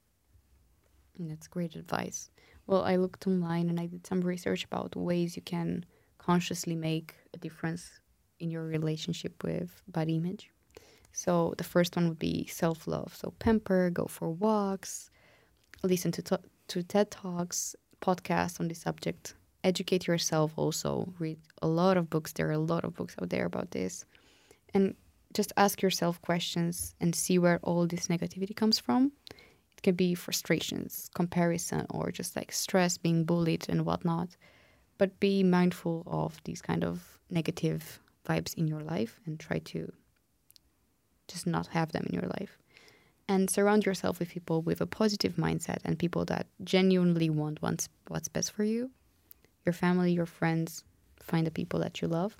That's 1.19 1.49
great 1.49 1.75
advice. 1.75 2.31
Well, 2.67 2.83
I 2.83 2.97
looked 2.97 3.27
online 3.27 3.69
and 3.69 3.81
I 3.81 3.87
did 3.87 4.07
some 4.07 4.21
research 4.21 4.65
about 4.65 4.95
ways 4.95 5.35
you 5.37 5.43
can 5.43 5.85
consciously 6.19 6.77
make 6.77 7.15
a 7.35 7.39
difference 7.39 8.01
in 8.39 8.51
your 8.51 8.65
relationship 8.65 9.43
with 9.43 9.83
body 9.89 10.17
image. 10.17 10.51
So 11.13 11.55
the 11.59 11.65
first 11.65 11.97
one 11.97 12.09
would 12.09 12.19
be 12.19 12.47
self 12.47 12.87
love. 12.87 13.15
So 13.17 13.33
pamper, 13.39 13.91
go 13.91 14.07
for 14.07 14.31
walks, 14.31 15.11
listen 15.83 16.13
to 16.13 16.41
to, 16.69 16.83
TED 16.83 17.11
talks, 17.11 17.75
podcasts 18.01 18.61
on 18.61 18.69
this 18.69 18.81
subject. 18.81 19.35
Educate 19.65 20.07
yourself. 20.07 20.53
Also 20.57 21.13
read 21.19 21.39
a 21.63 21.67
lot 21.67 21.97
of 21.97 22.09
books. 22.11 22.33
There 22.33 22.49
are 22.49 22.53
a 22.53 22.59
lot 22.59 22.85
of 22.85 22.95
books 22.95 23.17
out 23.21 23.31
there 23.31 23.47
about 23.47 23.71
this, 23.73 24.05
and 24.75 24.95
just 25.35 25.53
ask 25.57 25.83
yourself 25.83 26.21
questions 26.23 26.95
and 27.01 27.15
see 27.15 27.39
where 27.39 27.61
all 27.63 27.87
this 27.87 28.07
negativity 28.09 28.55
comes 28.55 28.79
from. 28.79 29.13
It 29.77 29.83
can 29.83 29.95
be 29.95 30.15
frustrations, 30.15 31.11
comparison, 31.15 31.87
or 31.91 32.11
just 32.11 32.35
like 32.37 32.53
stress, 32.53 32.99
being 32.99 33.25
bullied 33.25 33.67
and 33.69 33.85
whatnot. 33.85 34.37
But 34.99 35.21
be 35.21 35.43
mindful 35.45 36.03
of 36.07 36.41
these 36.45 36.61
kind 36.61 36.83
of 36.83 37.19
negative 37.31 38.01
vibes 38.29 38.55
in 38.55 38.67
your 38.67 38.81
life 38.81 39.21
and 39.27 39.39
try 39.39 39.59
to 39.61 39.93
just 41.29 41.47
not 41.47 41.69
have 41.69 41.93
them 41.93 42.07
in 42.09 42.15
your 42.15 42.29
life. 42.41 42.59
And 43.29 43.51
surround 43.51 43.85
yourself 43.85 44.19
with 44.19 44.31
people 44.31 44.63
with 44.63 44.81
a 44.81 44.87
positive 44.87 45.35
mindset 45.37 45.79
and 45.85 45.99
people 45.99 46.25
that 46.27 46.47
genuinely 46.65 47.29
want 47.29 47.61
what's, 47.61 47.89
what's 48.09 48.29
best 48.29 48.53
for 48.53 48.65
you. 48.65 48.91
Your 49.67 49.75
family, 49.75 50.13
your 50.13 50.27
friends, 50.27 50.83
find 51.23 51.47
the 51.47 51.51
people 51.51 51.79
that 51.81 52.01
you 52.01 52.09
love. 52.09 52.37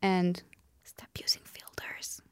And 0.00 0.40
stop 0.84 1.08
using 1.20 1.42
filters. 1.42 2.22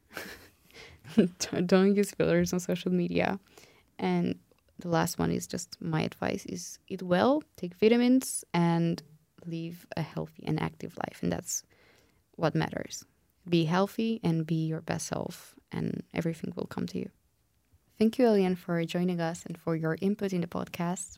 Don't 1.65 1.95
use 1.95 2.11
filters 2.11 2.53
on 2.53 2.59
social 2.59 2.91
media. 2.91 3.39
And 3.99 4.39
the 4.79 4.89
last 4.89 5.19
one 5.19 5.31
is 5.31 5.47
just 5.47 5.81
my 5.81 6.01
advice 6.01 6.45
is 6.45 6.79
eat 6.87 7.01
well, 7.01 7.43
take 7.57 7.73
vitamins, 7.75 8.43
and 8.53 9.01
live 9.45 9.85
a 9.95 10.01
healthy 10.01 10.43
and 10.45 10.61
active 10.61 10.97
life. 10.97 11.19
And 11.21 11.31
that's 11.31 11.63
what 12.35 12.55
matters. 12.55 13.05
Be 13.47 13.65
healthy 13.65 14.19
and 14.23 14.45
be 14.45 14.65
your 14.65 14.81
best 14.81 15.07
self, 15.07 15.54
and 15.71 16.03
everything 16.13 16.53
will 16.55 16.67
come 16.67 16.85
to 16.87 16.97
you. 16.97 17.09
Thank 17.97 18.19
you, 18.19 18.27
Elian, 18.27 18.55
for 18.55 18.83
joining 18.85 19.21
us 19.21 19.45
and 19.45 19.57
for 19.57 19.75
your 19.75 19.97
input 20.01 20.33
in 20.33 20.41
the 20.41 20.47
podcast. 20.47 21.17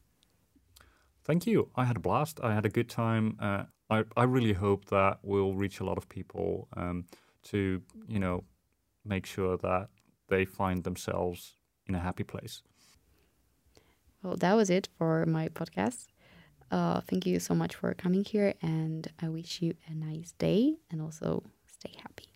Thank 1.24 1.48
you. 1.48 1.70
I 1.76 1.86
had 1.86 1.98
a 1.98 2.00
blast. 2.00 2.40
I 2.42 2.54
had 2.54 2.66
a 2.66 2.70
good 2.70 2.90
time. 2.90 3.36
Uh, 3.40 3.64
I, 3.90 4.04
I 4.16 4.24
really 4.24 4.54
hope 4.54 4.86
that 4.86 5.20
we'll 5.24 5.54
reach 5.54 5.80
a 5.80 5.84
lot 5.84 5.98
of 5.98 6.08
people 6.08 6.68
um, 6.78 7.06
to, 7.44 7.82
you 8.08 8.20
know, 8.20 8.44
make 9.04 9.26
sure 9.26 9.58
that 9.58 9.90
they 10.30 10.46
find 10.46 10.84
themselves 10.84 11.58
in 11.88 11.96
a 11.96 12.00
happy 12.00 12.24
place. 12.24 12.62
Well, 14.22 14.36
that 14.38 14.54
was 14.54 14.70
it 14.70 14.90
for 14.98 15.26
my 15.26 15.50
podcast. 15.50 16.08
Uh, 16.70 17.02
thank 17.02 17.26
you 17.26 17.40
so 17.40 17.56
much 17.56 17.76
for 17.76 17.94
coming 17.94 18.26
here, 18.26 18.54
and 18.62 19.08
I 19.22 19.30
wish 19.30 19.62
you 19.62 19.76
a 19.88 19.94
nice 19.94 20.34
day 20.38 20.78
and 20.92 21.02
also 21.02 21.44
stay 21.66 21.94
happy. 22.02 22.27